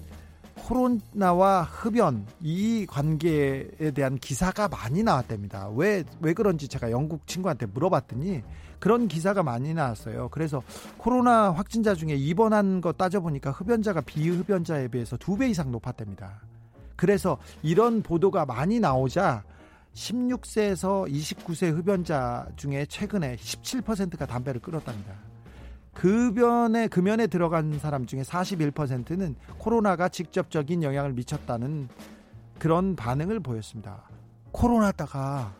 [0.67, 5.69] 코로나와 흡연 이 관계에 대한 기사가 많이 나왔답니다.
[5.69, 8.43] 왜, 왜 그런지 제가 영국 친구한테 물어봤더니
[8.77, 10.27] 그런 기사가 많이 나왔어요.
[10.29, 10.61] 그래서
[10.97, 16.41] 코로나 확진자 중에 입원한 거 따져보니까 흡연자가 비흡연자에 비해서 두 배 이상 높았답니다.
[16.97, 19.43] 그래서 이런 보도가 많이 나오자
[19.93, 25.13] 16세에서 29세 흡연자 중에 최근에 17%가 담배를 끊었답니다.
[25.97, 31.89] 급연에 금연에 들어간 사람 중에 41%는 코로나가 직접적인 영향을 미쳤다는
[32.59, 34.03] 그런 반응을 보였습니다.
[34.51, 35.55] 코로나다가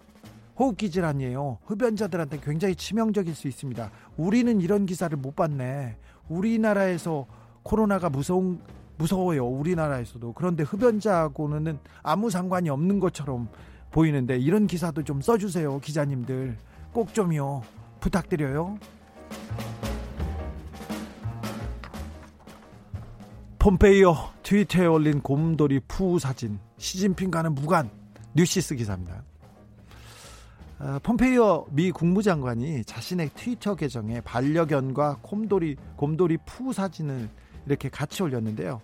[0.60, 1.58] 호흡기 질환이에요.
[1.66, 3.90] 흡연자들한테 굉장히 치명적일 수 있습니다.
[4.16, 5.98] 우리는 이런 기사를 못 봤네.
[6.30, 7.26] 우리나라에서
[7.64, 8.62] 코로나가 무서운
[9.00, 9.44] 무서워요.
[9.48, 10.34] 우리나라에서도.
[10.34, 13.50] 그런데 흡연자하고는 아무 상관이 없는 것처럼
[13.90, 15.80] 보이는데 이런 기사도 좀 써주세요.
[15.80, 16.58] 기자님들.
[16.94, 17.64] 꼭 좀요.
[18.00, 18.78] 부탁드려요.
[23.68, 27.90] 폼페이오 트위터에 올린 곰돌이 푸 사진 시진핑과는 무관
[28.34, 29.26] 뉴시스 기사입니다.
[30.80, 37.28] 어, 폼페이오 미 국무장관이 자신의 트위터 계정에 반려견과 곰돌이 곰돌이 푸 사진을
[37.66, 38.80] 이렇게 같이 올렸는데요.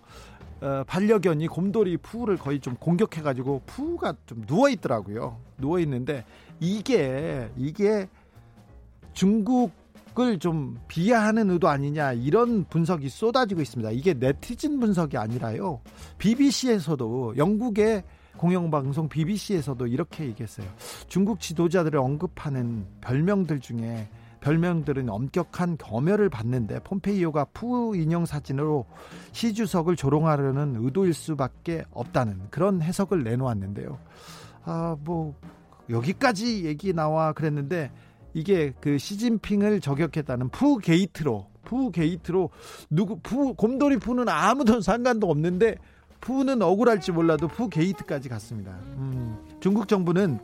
[0.60, 5.40] 어, 반려견이 곰돌이 푸를 거의 좀 공격해가지고 푸가 좀 누워 있더라고요.
[5.56, 6.26] 누워 있는데
[6.60, 8.06] 이게 이게
[9.14, 9.72] 중국
[10.20, 13.90] 을 좀 비하하는 의도 아니냐 이런 분석이 쏟아지고 있습니다.
[13.90, 15.80] 이게 네티즌 분석이 아니라요.
[16.18, 18.04] BBC에서도 영국의
[18.36, 20.66] 공영방송 BBC에서도 이렇게 얘기했어요.
[21.08, 24.08] 중국 지도자들을 언급하는 별명들 중에
[24.40, 28.84] 별명들은 엄격한 검열을 받는데 폼페이오가 푸 인형 사진으로
[29.32, 33.98] 시 주석을 조롱하려는 의도일 수밖에 없다는 그런 해석을 내놓았는데요.
[34.64, 35.34] 아, 뭐
[35.88, 37.90] 여기까지 얘기 나와 그랬는데
[38.34, 42.50] 이게 그 시진핑을 저격했다는 푸 게이트로 푸 게이트로
[42.90, 45.76] 누구 푸 곰돌이 푸는 아무도 상관도 없는데
[46.20, 48.72] 푸는 억울할지 몰라도 푸 게이트까지 갔습니다.
[48.96, 50.40] 음, 중국 정부는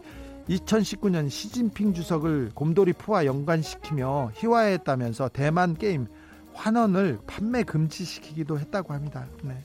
[0.48, 6.06] 2019년 시진핑 주석을 곰돌이 푸와 연관시키며 희화했다면서 대만 게임
[6.54, 9.26] 환원을 판매 금지시키기도 했다고 합니다.
[9.42, 9.56] 네.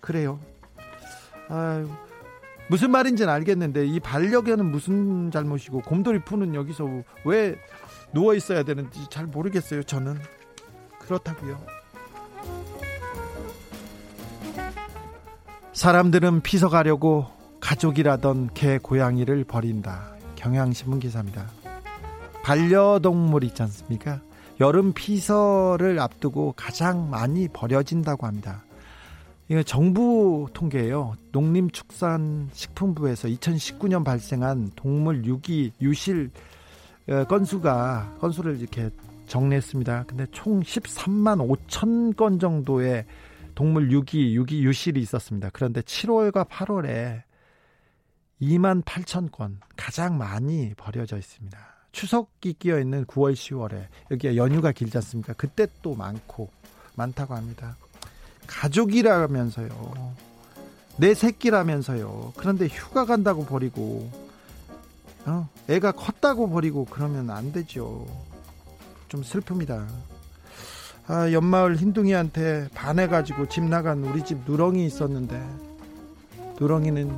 [0.00, 0.38] 그래요.
[1.48, 1.88] 아유,
[2.68, 6.88] 무슨 말인지는 알겠는데 이 반려견은 무슨 잘못이고 곰돌이 푸는 여기서
[7.24, 7.56] 왜
[8.12, 9.82] 누워 있어야 되는지 잘 모르겠어요.
[9.84, 10.18] 저는
[11.00, 11.58] 그렇다고요.
[15.72, 17.26] 사람들은 피서가려고
[17.60, 20.14] 가족이라던 개 고양이를 버린다.
[20.36, 21.46] 경향신문 기사입니다.
[22.42, 24.20] 반려동물 있지 않습니까?
[24.60, 28.65] 여름 피서를 앞두고 가장 많이 버려진다고 합니다.
[29.48, 31.14] 이거 정부 통계예요.
[31.30, 36.30] 농림축산식품부에서 2019년 발생한 동물 유기 유실
[37.08, 38.90] 어, 건수가 건수를 이렇게
[39.28, 40.06] 정리했습니다.
[40.08, 41.38] 근데 총 13만
[41.68, 43.04] 5천 건 정도의
[43.54, 45.50] 동물 유기 유기 유실이 있었습니다.
[45.52, 47.22] 그런데 7월과 8월에
[48.42, 51.56] 2만 8천 건 가장 많이 버려져 있습니다.
[51.92, 55.34] 추석이 끼어 있는 9월 10월에 여기에 연휴가 길지 않습니까?
[55.34, 56.50] 그때 또 많고
[56.96, 57.76] 많다고 합니다.
[58.46, 60.14] 가족이라면서요.
[60.98, 62.32] 내 새끼라면서요.
[62.36, 64.10] 그런데 휴가 간다고 버리고,
[65.26, 65.48] 어?
[65.68, 68.06] 애가 컸다고 버리고 그러면 안 되죠.
[69.08, 69.86] 좀 슬픕니다.
[71.08, 75.40] 아, 연마을 흰둥이한테 반해가지고 집 나간 우리 집 누렁이 있었는데,
[76.58, 77.16] 누렁이는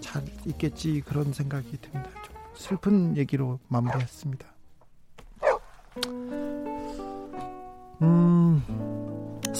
[0.00, 2.10] 잘 있겠지 그런 생각이 듭니다.
[2.24, 4.46] 좀 슬픈 얘기로 마무리했습니다.
[8.02, 8.85] 음.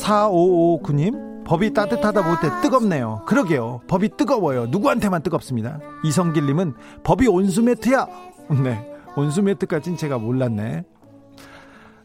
[0.03, 3.23] 4559님 법이 따뜻하다 못해 뜨겁네요.
[3.27, 3.81] 그러게요.
[3.87, 4.67] 법이 뜨거워요.
[4.67, 5.79] 누구한테만 뜨겁습니다.
[6.05, 6.75] 이성길님은
[7.05, 8.07] 법이 온수매트야.
[8.63, 10.85] 네 온수매트까진 제가 몰랐네.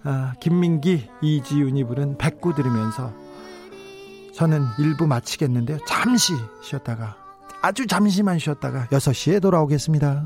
[0.03, 3.11] 아, 김민기 이지윤이 부른 백구 들으면서
[4.33, 5.79] 저는 일부 마치겠는데요.
[5.85, 6.33] 잠시
[6.63, 7.15] 쉬었다가
[7.61, 10.25] 아주 잠시만 쉬었다가 6시에 돌아오겠습니다